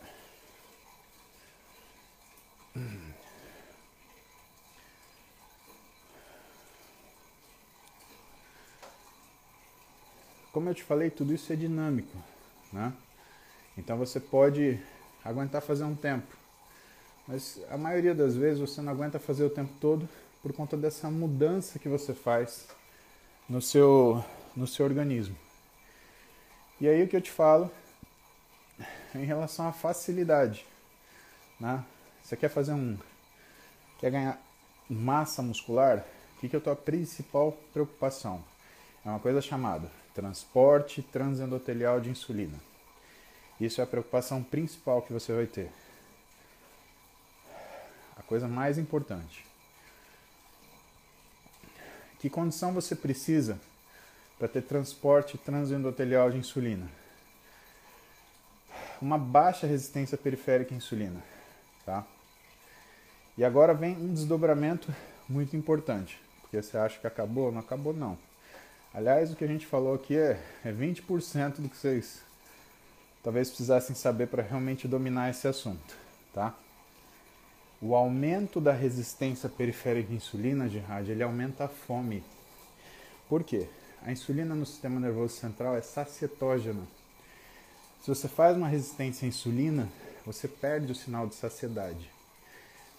Eu 10.70 10.76
te 10.76 10.84
falei, 10.84 11.10
tudo 11.10 11.34
isso 11.34 11.52
é 11.52 11.56
dinâmico, 11.56 12.16
né? 12.72 12.94
Então 13.76 13.98
você 13.98 14.20
pode 14.20 14.80
aguentar 15.26 15.64
fazer 15.64 15.84
um 15.84 15.96
tempo, 15.96 16.38
mas 17.28 17.60
a 17.72 17.78
maioria 17.78 18.14
das 18.14 18.36
vezes 18.36 18.60
você 18.60 18.80
não 18.80 18.92
aguenta 18.92 19.18
fazer 19.18 19.44
o 19.44 19.50
tempo 19.50 19.74
todo 19.82 20.08
por 20.44 20.54
conta 20.54 20.78
dessa 20.78 21.10
mudança 21.10 21.80
que 21.80 21.90
você 21.90 22.14
faz 22.14 22.68
no 23.50 23.60
seu, 23.64 24.24
no 24.56 24.68
seu 24.68 24.86
organismo. 24.86 25.36
E 26.80 26.88
aí 26.88 27.04
o 27.04 27.08
que 27.08 27.16
eu 27.16 27.22
te 27.22 27.32
falo 27.32 27.72
em 29.16 29.26
relação 29.26 29.68
à 29.68 29.72
facilidade, 29.72 30.68
né? 31.60 31.84
Você 32.22 32.38
quer 32.38 32.50
fazer 32.50 32.74
um, 32.74 32.96
quer 33.98 34.12
ganhar 34.12 34.40
massa 34.88 35.42
muscular? 35.42 36.06
O 36.38 36.40
que, 36.42 36.48
que 36.48 36.56
é 36.56 36.60
a 36.60 36.62
tua 36.62 36.76
principal 36.76 37.58
preocupação? 37.74 38.44
É 39.04 39.10
uma 39.10 39.20
coisa 39.20 39.42
chamada 39.42 39.90
transporte 40.20 41.02
transendotelial 41.02 42.02
de 42.02 42.10
insulina. 42.10 42.60
Isso 43.58 43.80
é 43.80 43.86
a 43.86 43.88
preocupação 43.88 44.44
principal 44.44 45.02
que 45.02 45.14
você 45.14 45.32
vai 45.32 45.46
ter. 45.46 45.72
A 48.18 48.22
coisa 48.24 48.46
mais 48.46 48.78
importante. 48.78 49.46
Que 52.20 52.30
condição 52.30 52.74
você 52.74 52.98
precisa 52.98 53.58
para 54.38 54.50
ter 54.50 54.62
transporte 54.62 55.38
transendotelial 55.38 56.30
de 56.30 56.38
insulina. 56.38 56.92
Uma 59.02 59.18
baixa 59.18 59.66
resistência 59.66 60.18
periférica 60.18 60.74
à 60.74 60.78
insulina, 60.78 61.24
tá? 61.86 62.06
E 63.38 63.46
agora 63.46 63.74
vem 63.74 63.96
um 63.96 64.14
desdobramento 64.14 64.94
muito 65.30 65.56
importante, 65.56 66.22
porque 66.42 66.62
você 66.62 66.78
acha 66.78 67.00
que 67.00 67.08
acabou? 67.08 67.54
Não 67.54 67.62
acabou 67.62 67.94
não. 67.94 68.18
Aliás, 68.92 69.32
o 69.32 69.36
que 69.36 69.44
a 69.44 69.48
gente 69.48 69.68
falou 69.68 69.94
aqui 69.94 70.18
é, 70.18 70.42
é 70.66 70.72
20% 70.72 71.62
do 71.62 71.70
que 71.70 71.78
vocês 71.78 72.24
talvez 73.24 73.50
precisassem 73.50 73.96
saber 73.96 74.28
para 74.28 74.42
realmente 74.42 74.88
dominar 74.88 75.30
esse 75.30 75.48
assunto, 75.48 75.96
tá? 76.34 76.56
O 77.80 77.96
aumento 77.96 78.60
da 78.60 78.74
resistência 78.74 79.48
periférica 79.48 80.12
à 80.12 80.16
insulina, 80.16 80.68
de 80.68 80.80
rádio, 80.80 81.12
ele 81.12 81.22
aumenta 81.22 81.66
a 81.66 81.68
fome. 81.68 82.24
Por 83.30 83.44
quê? 83.44 83.68
A 84.02 84.12
insulina 84.12 84.56
no 84.56 84.66
sistema 84.66 85.00
nervoso 85.00 85.36
central 85.36 85.78
é 85.78 85.82
sacietógena. 85.82 86.82
Se 88.02 88.08
você 88.08 88.28
faz 88.28 88.58
uma 88.58 88.68
resistência 88.68 89.26
à 89.26 89.30
insulina, 89.30 89.88
você 90.26 90.48
perde 90.48 90.92
o 90.92 90.96
sinal 90.96 91.28
de 91.28 91.36
saciedade. 91.36 92.10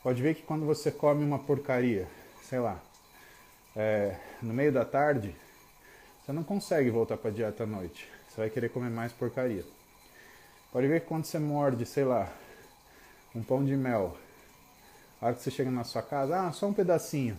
Pode 0.03 0.23
ver 0.23 0.37
que 0.37 0.43
quando 0.43 0.65
você 0.65 0.91
come 0.91 1.25
uma 1.25 1.39
porcaria, 1.39 2.07
sei 2.49 2.61
lá, 2.61 2.81
é, 3.75 4.17
no 4.41 4.55
meio 4.55 4.73
da 4.73 4.85
tarde, 4.85 5.35
você 6.31 6.35
não 6.35 6.45
consegue 6.45 6.91
voltar 6.91 7.17
para 7.17 7.29
a 7.29 7.33
dieta 7.33 7.65
à 7.65 7.67
noite. 7.67 8.09
Você 8.29 8.41
vai 8.41 8.49
querer 8.49 8.69
comer 8.69 8.89
mais 8.89 9.13
porcaria. 9.13 9.65
Pode 10.73 10.87
ver 10.87 11.01
que 11.01 11.07
quando 11.09 11.25
você 11.25 11.41
morde, 11.41 11.85
sei 11.85 12.05
lá, 12.05 12.33
um 13.35 13.43
pão 13.43 13.65
de 13.65 13.77
mel, 13.77 14.17
a 15.21 15.27
hora 15.27 15.35
que 15.35 15.43
você 15.43 15.51
chega 15.51 15.73
na 15.73 15.83
sua 15.83 16.03
casa, 16.03 16.41
ah, 16.41 16.53
só 16.53 16.69
um 16.69 16.73
pedacinho. 16.73 17.37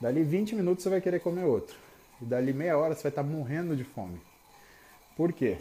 Dali 0.00 0.22
20 0.22 0.54
minutos 0.54 0.84
você 0.84 0.90
vai 0.90 1.00
querer 1.00 1.18
comer 1.18 1.46
outro. 1.46 1.76
E 2.22 2.24
dali 2.24 2.52
meia 2.52 2.78
hora 2.78 2.94
você 2.94 3.02
vai 3.02 3.10
estar 3.10 3.24
morrendo 3.24 3.74
de 3.74 3.82
fome. 3.82 4.20
Por 5.16 5.32
quê? 5.32 5.58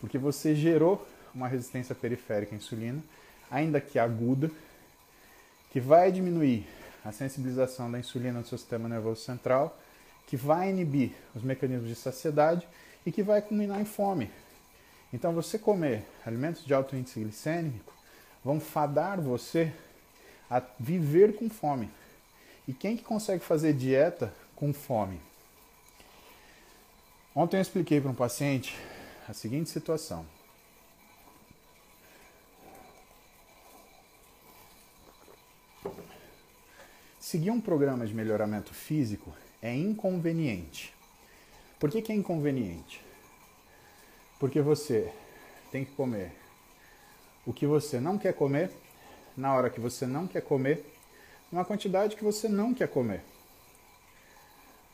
Porque 0.00 0.16
você 0.16 0.54
gerou 0.54 1.06
uma 1.34 1.46
resistência 1.46 1.94
periférica 1.94 2.54
à 2.54 2.56
insulina, 2.56 3.02
ainda 3.50 3.82
que 3.82 3.98
aguda, 3.98 4.50
que 5.70 5.78
vai 5.78 6.10
diminuir 6.10 6.66
a 7.04 7.12
sensibilização 7.12 7.92
da 7.92 7.98
insulina 7.98 8.38
no 8.38 8.46
seu 8.46 8.56
sistema 8.56 8.88
nervoso 8.88 9.20
central, 9.20 9.78
que 10.26 10.36
vai 10.36 10.70
inibir 10.70 11.12
os 11.34 11.42
mecanismos 11.42 11.88
de 11.88 11.94
saciedade 11.94 12.66
e 13.04 13.12
que 13.12 13.22
vai 13.22 13.42
culminar 13.42 13.80
em 13.80 13.84
fome. 13.84 14.30
Então, 15.12 15.32
você 15.32 15.58
comer 15.58 16.04
alimentos 16.26 16.64
de 16.64 16.74
alto 16.74 16.96
índice 16.96 17.20
glicêmico 17.20 17.92
vão 18.44 18.58
fadar 18.58 19.20
você 19.20 19.72
a 20.50 20.62
viver 20.78 21.36
com 21.36 21.48
fome. 21.48 21.90
E 22.66 22.72
quem 22.72 22.96
que 22.96 23.04
consegue 23.04 23.44
fazer 23.44 23.72
dieta 23.72 24.32
com 24.56 24.72
fome? 24.72 25.20
Ontem 27.34 27.56
eu 27.56 27.62
expliquei 27.62 28.00
para 28.00 28.10
um 28.10 28.14
paciente 28.14 28.76
a 29.28 29.32
seguinte 29.32 29.70
situação. 29.70 30.24
Seguir 37.18 37.50
um 37.50 37.60
programa 37.60 38.06
de 38.06 38.14
melhoramento 38.14 38.72
físico 38.72 39.34
é 39.64 39.74
inconveniente. 39.74 40.94
Por 41.80 41.90
que, 41.90 42.02
que 42.02 42.12
é 42.12 42.14
inconveniente? 42.14 43.02
Porque 44.38 44.60
você 44.60 45.10
tem 45.72 45.86
que 45.86 45.92
comer 45.92 46.32
o 47.46 47.52
que 47.52 47.66
você 47.66 47.98
não 47.98 48.18
quer 48.18 48.34
comer, 48.34 48.70
na 49.34 49.54
hora 49.54 49.70
que 49.70 49.80
você 49.80 50.06
não 50.06 50.26
quer 50.26 50.42
comer, 50.42 50.84
numa 51.50 51.64
quantidade 51.64 52.14
que 52.14 52.22
você 52.22 52.46
não 52.46 52.74
quer 52.74 52.88
comer. 52.88 53.22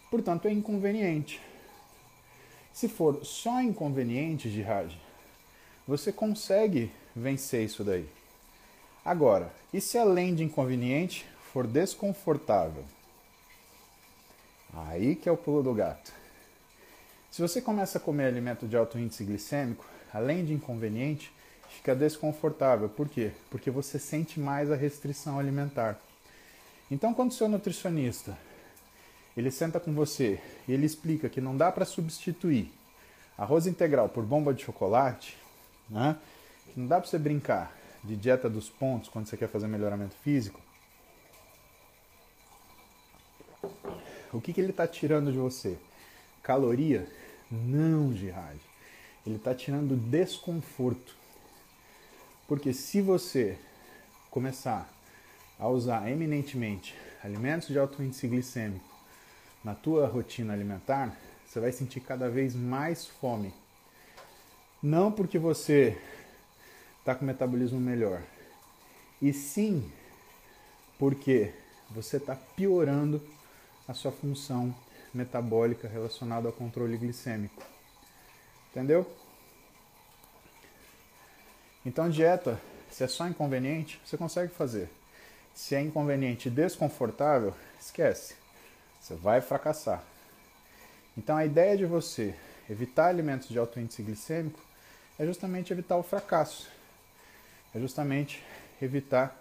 Portanto, 0.09 0.47
é 0.47 0.53
inconveniente. 0.53 1.41
Se 2.73 2.89
for 2.89 3.25
só 3.25 3.61
inconveniente, 3.61 4.49
Jihad, 4.49 4.97
você 5.87 6.13
consegue 6.13 6.93
vencer 7.15 7.65
isso 7.65 7.83
daí. 7.83 8.09
Agora, 9.05 9.53
e 9.73 9.81
se 9.81 9.99
além 9.99 10.33
de 10.33 10.45
inconveniente 10.45 11.27
for 11.53 11.67
desconfortável? 11.67 12.85
Aí 14.75 15.17
que 15.17 15.29
é 15.29 15.33
o 15.33 15.37
pulo 15.37 15.63
do 15.63 15.75
gato. 15.75 16.13
Se 17.31 17.43
você 17.43 17.61
começa 17.61 17.99
a 17.99 18.01
comer 18.01 18.27
alimento 18.27 18.67
de 18.67 18.77
alto 18.77 18.99
índice 18.99 19.25
glicêmico, 19.25 19.85
além 20.13 20.45
de 20.45 20.53
inconveniente, 20.53 21.33
fica 21.69 21.95
desconfortável. 21.95 22.89
Por 22.89 23.09
quê? 23.09 23.33
Porque 23.51 23.71
você 23.71 23.99
sente 23.99 24.41
mais 24.41 24.71
a 24.71 24.77
restrição 24.77 25.39
alimentar. 25.39 25.99
Então, 26.91 27.15
quando 27.15 27.31
o 27.31 27.35
seu 27.35 27.49
nutricionista 27.49 28.37
ele 29.37 29.51
senta 29.51 29.79
com 29.79 29.93
você 29.95 30.41
e 30.67 30.73
ele 30.73 30.85
explica 30.85 31.29
que 31.29 31.41
não 31.41 31.57
dá 31.57 31.71
para 31.71 31.85
substituir 31.85 32.73
arroz 33.39 33.67
integral 33.67 34.09
por 34.09 34.25
bomba 34.25 34.53
de 34.53 34.65
chocolate, 34.65 35.37
né? 35.89 36.17
que 36.73 36.79
não 36.79 36.87
dá 36.87 37.01
para 37.01 37.09
você 37.09 37.19
brincar 37.19 37.75
de 38.03 38.17
dieta 38.17 38.51
dos 38.51 38.69
pontos 38.69 39.09
quando 39.09 39.27
você 39.27 39.37
quer 39.37 39.49
fazer 39.49 39.67
melhoramento 39.67 40.15
físico, 40.17 40.61
o 44.33 44.41
que, 44.41 44.53
que 44.53 44.61
ele 44.61 44.71
está 44.71 44.87
tirando 44.87 45.33
de 45.33 45.39
você? 45.39 45.77
Caloria? 46.43 47.07
Não, 47.51 48.15
Jihad. 48.15 48.59
Ele 49.27 49.37
está 49.37 49.55
tirando 49.55 49.97
desconforto. 49.97 51.17
Porque 52.47 52.73
se 52.73 53.01
você 53.01 53.59
começar 54.31 54.89
a 55.59 55.69
usar 55.69 56.11
eminentemente 56.11 56.95
alimentos 57.23 57.69
de 57.69 57.79
alto 57.79 58.03
índice 58.03 58.27
glicêmico 58.27 58.89
na 59.63 59.75
tua 59.75 60.07
rotina 60.07 60.53
alimentar, 60.53 61.17
você 61.47 61.61
vai 61.61 61.73
sentir 61.73 62.01
cada 62.01 62.31
vez 62.31 62.55
mais 62.55 63.07
fome. 63.07 63.53
Não 64.83 65.13
porque 65.13 65.39
você 65.39 65.99
está 67.01 67.15
com 67.15 67.25
metabolismo 67.25 67.79
melhor, 67.79 68.23
e 69.21 69.33
sim 69.33 69.91
porque 70.99 71.53
você 71.91 72.17
está 72.17 72.35
piorando 72.35 73.21
a 73.89 73.95
sua 73.95 74.13
função 74.13 74.75
metabólica 75.13 75.89
relacionada 75.89 76.49
ao 76.49 76.53
controle 76.53 76.97
glicêmico. 76.97 77.63
Entendeu? 78.71 79.11
Então, 81.85 82.09
dieta, 82.09 82.61
se 82.91 83.03
é 83.03 83.09
só 83.09 83.27
inconveniente, 83.27 84.01
você 84.05 84.17
consegue 84.17 84.53
fazer. 84.53 84.91
Se 85.55 85.75
é 85.75 85.81
inconveniente 85.81 86.49
e 86.49 86.51
desconfortável, 86.51 87.55
esquece. 87.81 88.35
Você 89.01 89.15
vai 89.15 89.41
fracassar. 89.41 90.03
Então, 91.17 91.37
a 91.37 91.45
ideia 91.45 91.77
de 91.77 91.87
você 91.87 92.35
evitar 92.69 93.07
alimentos 93.07 93.49
de 93.49 93.59
alto 93.59 93.81
índice 93.81 94.03
glicêmico 94.03 94.61
é 95.19 95.27
justamente 95.27 95.73
evitar 95.73 95.97
o 95.97 96.03
fracasso. 96.03 96.69
É 97.75 97.81
justamente 97.81 98.43
evitar 98.81 99.37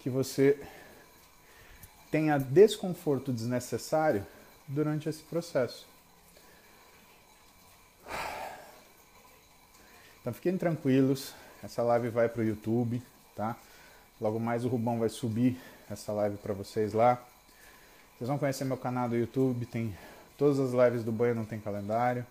que 0.00 0.08
você 0.08 0.58
tenha 2.10 2.38
desconforto 2.38 3.32
desnecessário 3.32 4.26
durante 4.66 5.08
esse 5.08 5.22
processo. 5.22 5.86
Então 10.20 10.32
fiquem 10.32 10.58
tranquilos, 10.58 11.34
essa 11.62 11.82
live 11.82 12.10
vai 12.10 12.28
para 12.28 12.42
o 12.42 12.44
YouTube, 12.44 13.02
tá? 13.34 13.56
Logo 14.20 14.38
mais 14.38 14.64
o 14.64 14.68
Rubão 14.68 14.98
vai 14.98 15.08
subir 15.08 15.58
essa 15.90 16.12
live 16.12 16.36
para 16.36 16.52
vocês 16.52 16.92
lá. 16.92 17.22
Vocês 18.16 18.28
vão 18.28 18.38
conhecer 18.38 18.64
meu 18.64 18.76
canal 18.76 19.08
do 19.08 19.16
YouTube, 19.16 19.64
tem 19.64 19.96
todas 20.36 20.58
as 20.58 20.72
lives 20.72 21.04
do 21.04 21.12
banho 21.12 21.34
não 21.34 21.44
tem 21.44 21.58
calendário. 21.58 22.26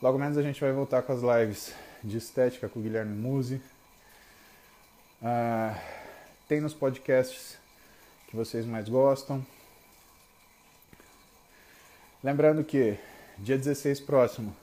Logo 0.00 0.18
menos 0.18 0.38
a 0.38 0.42
gente 0.42 0.60
vai 0.60 0.72
voltar 0.72 1.02
com 1.02 1.12
as 1.12 1.22
lives 1.22 1.74
de 2.04 2.18
estética 2.18 2.68
com 2.68 2.78
o 2.78 2.82
Guilherme 2.82 3.16
Musi. 3.16 3.60
Ah, 5.22 5.76
tem 6.46 6.60
nos 6.60 6.74
podcasts 6.74 7.58
que 8.26 8.36
vocês 8.36 8.66
mais 8.66 8.88
gostam. 8.88 9.44
Lembrando 12.22 12.64
que 12.64 12.98
dia 13.38 13.56
16 13.56 14.00
próximo 14.00 14.54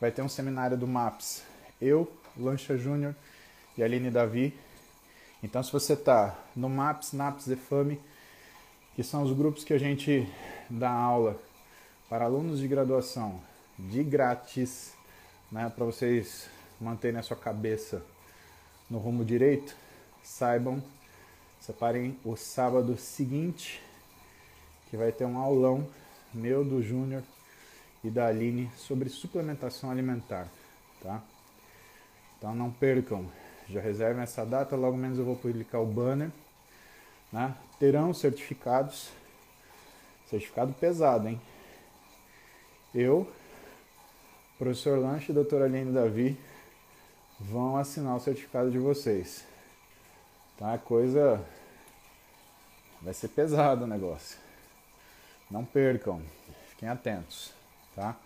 vai 0.00 0.10
ter 0.10 0.22
um 0.22 0.28
seminário 0.28 0.76
do 0.76 0.86
MAPS. 0.86 1.42
Eu, 1.80 2.10
Lancha 2.36 2.76
Júnior 2.76 3.14
e 3.76 3.82
Aline 3.82 4.10
Davi. 4.10 4.58
Então 5.42 5.62
se 5.62 5.72
você 5.72 5.94
está 5.94 6.38
no 6.54 6.68
MAPS, 6.68 7.12
NAPS 7.12 7.46
e 7.48 7.56
FAME, 7.56 8.00
que 8.94 9.02
são 9.02 9.22
os 9.22 9.32
grupos 9.32 9.64
que 9.64 9.74
a 9.74 9.78
gente 9.78 10.26
dá 10.70 10.90
aula 10.90 11.40
para 12.08 12.24
alunos 12.24 12.60
de 12.60 12.68
graduação 12.68 13.40
de 13.78 14.02
grátis, 14.02 14.94
né, 15.50 15.70
para 15.74 15.84
vocês 15.84 16.48
manterem 16.80 17.18
a 17.18 17.22
sua 17.22 17.36
cabeça 17.36 18.02
no 18.88 18.98
rumo 18.98 19.24
direito, 19.24 19.76
saibam, 20.22 20.82
separem 21.66 22.16
o 22.24 22.36
sábado 22.36 22.96
seguinte, 22.96 23.82
que 24.88 24.96
vai 24.96 25.10
ter 25.10 25.24
um 25.24 25.36
aulão 25.36 25.84
meu, 26.32 26.64
do 26.64 26.80
Júnior 26.80 27.24
e 28.04 28.10
da 28.10 28.28
Aline 28.28 28.70
sobre 28.76 29.08
suplementação 29.08 29.90
alimentar, 29.90 30.46
tá? 31.02 31.20
Então 32.38 32.54
não 32.54 32.70
percam, 32.70 33.26
já 33.68 33.80
reservem 33.80 34.22
essa 34.22 34.46
data, 34.46 34.76
logo 34.76 34.96
menos 34.96 35.18
eu 35.18 35.24
vou 35.24 35.34
publicar 35.34 35.80
o 35.80 35.86
banner, 35.86 36.30
né? 37.32 37.52
Terão 37.80 38.14
certificados, 38.14 39.10
certificado 40.30 40.72
pesado, 40.72 41.26
hein? 41.26 41.40
Eu, 42.94 43.28
professor 44.56 45.00
Lanche 45.00 45.32
e 45.32 45.34
doutora 45.34 45.64
Aline 45.64 45.92
Davi 45.92 46.38
vão 47.40 47.76
assinar 47.76 48.14
o 48.14 48.20
certificado 48.20 48.70
de 48.70 48.78
vocês. 48.78 49.44
Tá? 50.56 50.78
Coisa 50.78 51.44
vai 53.06 53.14
ser 53.14 53.28
pesado 53.28 53.84
o 53.84 53.86
negócio. 53.86 54.36
Não 55.48 55.64
percam, 55.64 56.20
fiquem 56.70 56.88
atentos, 56.88 57.52
tá? 57.94 58.16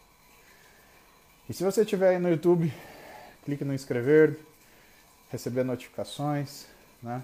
E 1.46 1.52
se 1.52 1.62
você 1.62 1.82
estiver 1.82 2.08
aí 2.08 2.18
no 2.18 2.30
YouTube, 2.30 2.72
clique 3.44 3.62
no 3.62 3.74
inscrever, 3.74 4.38
receber 5.30 5.64
notificações, 5.64 6.64
né? 7.02 7.22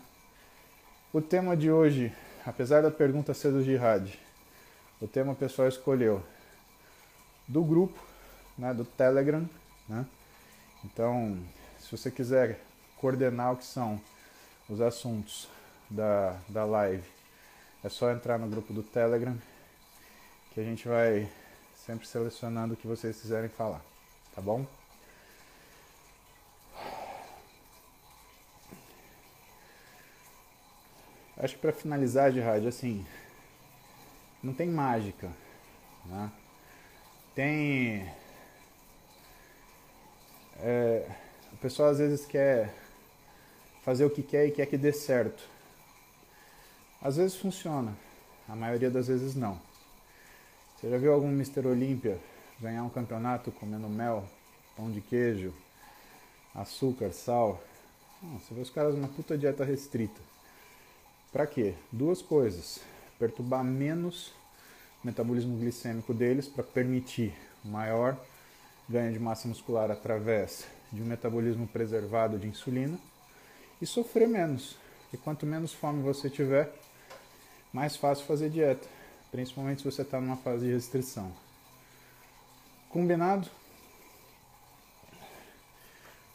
O 1.14 1.22
tema 1.22 1.56
de 1.56 1.70
hoje, 1.70 2.14
apesar 2.44 2.82
da 2.82 2.90
pergunta 2.90 3.32
ser 3.32 3.52
do 3.52 3.64
Jihad, 3.64 4.12
o 5.00 5.08
tema 5.08 5.32
o 5.32 5.36
pessoal 5.36 5.66
escolheu 5.66 6.22
do 7.48 7.64
grupo, 7.64 7.98
né, 8.58 8.74
do 8.74 8.84
Telegram, 8.84 9.48
né? 9.88 10.04
Então, 10.84 11.38
se 11.78 11.96
você 11.96 12.10
quiser 12.10 12.60
coordenar 12.98 13.54
o 13.54 13.56
que 13.56 13.64
são 13.64 13.98
os 14.68 14.82
assuntos 14.82 15.48
da, 15.88 16.36
da 16.50 16.66
live, 16.66 17.15
é 17.86 17.88
só 17.88 18.10
entrar 18.10 18.36
no 18.36 18.48
grupo 18.48 18.72
do 18.72 18.82
Telegram 18.82 19.38
que 20.52 20.58
a 20.58 20.64
gente 20.64 20.88
vai 20.88 21.30
sempre 21.76 22.04
selecionando 22.04 22.74
o 22.74 22.76
que 22.76 22.84
vocês 22.84 23.20
quiserem 23.20 23.48
falar, 23.48 23.80
tá 24.34 24.42
bom? 24.42 24.66
Acho 31.36 31.54
que 31.54 31.60
para 31.60 31.72
finalizar 31.72 32.32
de 32.32 32.40
rádio, 32.40 32.68
assim, 32.68 33.06
não 34.42 34.52
tem 34.52 34.68
mágica, 34.68 35.30
né? 36.06 36.32
Tem 37.36 38.12
é, 40.58 41.08
o 41.52 41.56
pessoal 41.58 41.90
às 41.90 41.98
vezes 41.98 42.26
quer 42.26 42.74
fazer 43.84 44.04
o 44.04 44.10
que 44.10 44.24
quer 44.24 44.46
e 44.46 44.50
quer 44.50 44.66
que 44.66 44.76
dê 44.76 44.92
certo. 44.92 45.55
Às 47.00 47.16
vezes 47.16 47.36
funciona, 47.36 47.96
a 48.48 48.56
maioria 48.56 48.90
das 48.90 49.08
vezes 49.08 49.34
não. 49.34 49.60
Você 50.76 50.90
já 50.90 50.98
viu 50.98 51.12
algum 51.12 51.28
Mr. 51.28 51.66
Olímpia 51.66 52.18
ganhar 52.60 52.82
um 52.82 52.88
campeonato 52.88 53.50
comendo 53.52 53.88
mel, 53.88 54.26
pão 54.76 54.90
de 54.90 55.00
queijo, 55.00 55.54
açúcar, 56.54 57.12
sal? 57.12 57.62
Não, 58.22 58.38
você 58.38 58.54
vê 58.54 58.60
os 58.60 58.70
caras 58.70 58.94
numa 58.94 59.08
puta 59.08 59.36
dieta 59.36 59.64
restrita. 59.64 60.20
Para 61.32 61.46
quê? 61.46 61.74
Duas 61.92 62.22
coisas. 62.22 62.80
Perturbar 63.18 63.62
menos 63.62 64.32
o 65.02 65.06
metabolismo 65.06 65.58
glicêmico 65.58 66.14
deles 66.14 66.48
para 66.48 66.64
permitir 66.64 67.34
maior 67.64 68.16
ganho 68.88 69.12
de 69.12 69.18
massa 69.18 69.48
muscular 69.48 69.90
através 69.90 70.66
de 70.92 71.02
um 71.02 71.06
metabolismo 71.06 71.66
preservado 71.66 72.38
de 72.38 72.46
insulina 72.46 72.98
e 73.80 73.86
sofrer 73.86 74.28
menos. 74.28 74.76
E 75.12 75.16
quanto 75.16 75.44
menos 75.46 75.72
fome 75.72 76.02
você 76.02 76.30
tiver, 76.30 76.72
mais 77.76 77.94
fácil 77.94 78.24
fazer 78.24 78.48
dieta 78.48 78.88
principalmente 79.30 79.82
se 79.82 79.84
você 79.84 80.00
está 80.00 80.18
numa 80.18 80.38
fase 80.38 80.64
de 80.64 80.72
restrição. 80.72 81.30
Combinado? 82.88 83.46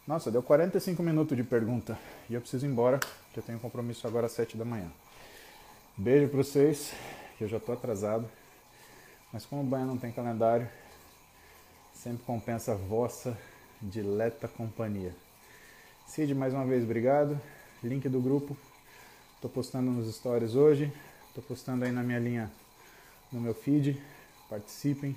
Nossa, 0.06 0.30
deu 0.30 0.44
45 0.44 1.02
minutos 1.02 1.36
de 1.36 1.44
pergunta 1.44 1.98
e 2.30 2.36
eu 2.36 2.42
preciso 2.42 2.68
ir 2.68 2.70
embora, 2.70 3.00
que 3.34 3.40
eu 3.40 3.44
tenho 3.44 3.60
compromisso 3.60 4.06
agora 4.06 4.28
às 4.28 4.34
7 4.34 4.56
da 4.56 4.64
manhã. 4.64 4.92
Beijo 5.98 6.28
para 6.28 6.38
vocês, 6.38 6.94
que 7.40 7.44
eu 7.44 7.48
já 7.48 7.58
estou 7.58 7.74
atrasado. 7.74 8.30
Mas 9.34 9.44
como 9.44 9.64
o 9.64 9.66
banho 9.66 9.88
não 9.88 9.98
tem 9.98 10.12
calendário, 10.12 10.70
sempre 11.92 12.24
compensa 12.24 12.74
a 12.74 12.76
vossa 12.76 13.36
dileta 13.82 14.48
companhia. 14.48 15.16
Cid, 16.06 16.36
mais 16.36 16.54
uma 16.54 16.66
vez, 16.66 16.84
obrigado. 16.84 17.42
Link 17.84 18.08
do 18.08 18.22
grupo. 18.22 18.56
Estou 19.38 19.50
postando 19.50 19.90
nos 19.90 20.14
stories 20.14 20.54
hoje. 20.54 20.94
Estou 21.32 21.42
postando 21.46 21.86
aí 21.86 21.94
na 21.94 22.04
minha 22.04 22.20
linha, 22.20 22.52
no 23.32 23.40
meu 23.40 23.54
feed. 23.54 23.98
Participem, 24.50 25.16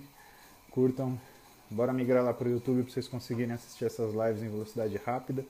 curtam. 0.70 1.20
Bora 1.68 1.92
migrar 1.92 2.22
lá 2.22 2.32
para 2.32 2.46
o 2.46 2.52
YouTube 2.52 2.84
para 2.84 2.92
vocês 2.92 3.08
conseguirem 3.08 3.52
assistir 3.52 3.84
essas 3.84 4.14
lives 4.14 4.40
em 4.40 4.48
velocidade 4.48 4.96
rápida. 5.04 5.44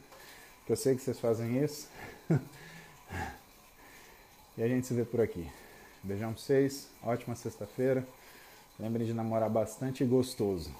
Que 0.64 0.72
eu 0.72 0.76
sei 0.76 0.96
que 0.96 1.02
vocês 1.02 1.20
fazem 1.20 1.62
isso. 1.62 1.86
e 4.56 4.62
a 4.62 4.66
gente 4.66 4.86
se 4.86 4.94
vê 4.94 5.04
por 5.04 5.20
aqui. 5.20 5.46
Beijão 6.02 6.32
pra 6.32 6.40
vocês. 6.40 6.88
Ótima 7.02 7.34
sexta-feira. 7.34 8.08
Lembrem 8.80 9.06
de 9.06 9.12
namorar 9.12 9.50
bastante 9.50 10.02
e 10.02 10.06
gostoso. 10.06 10.74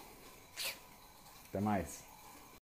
Até 1.50 1.60
mais. 1.60 2.13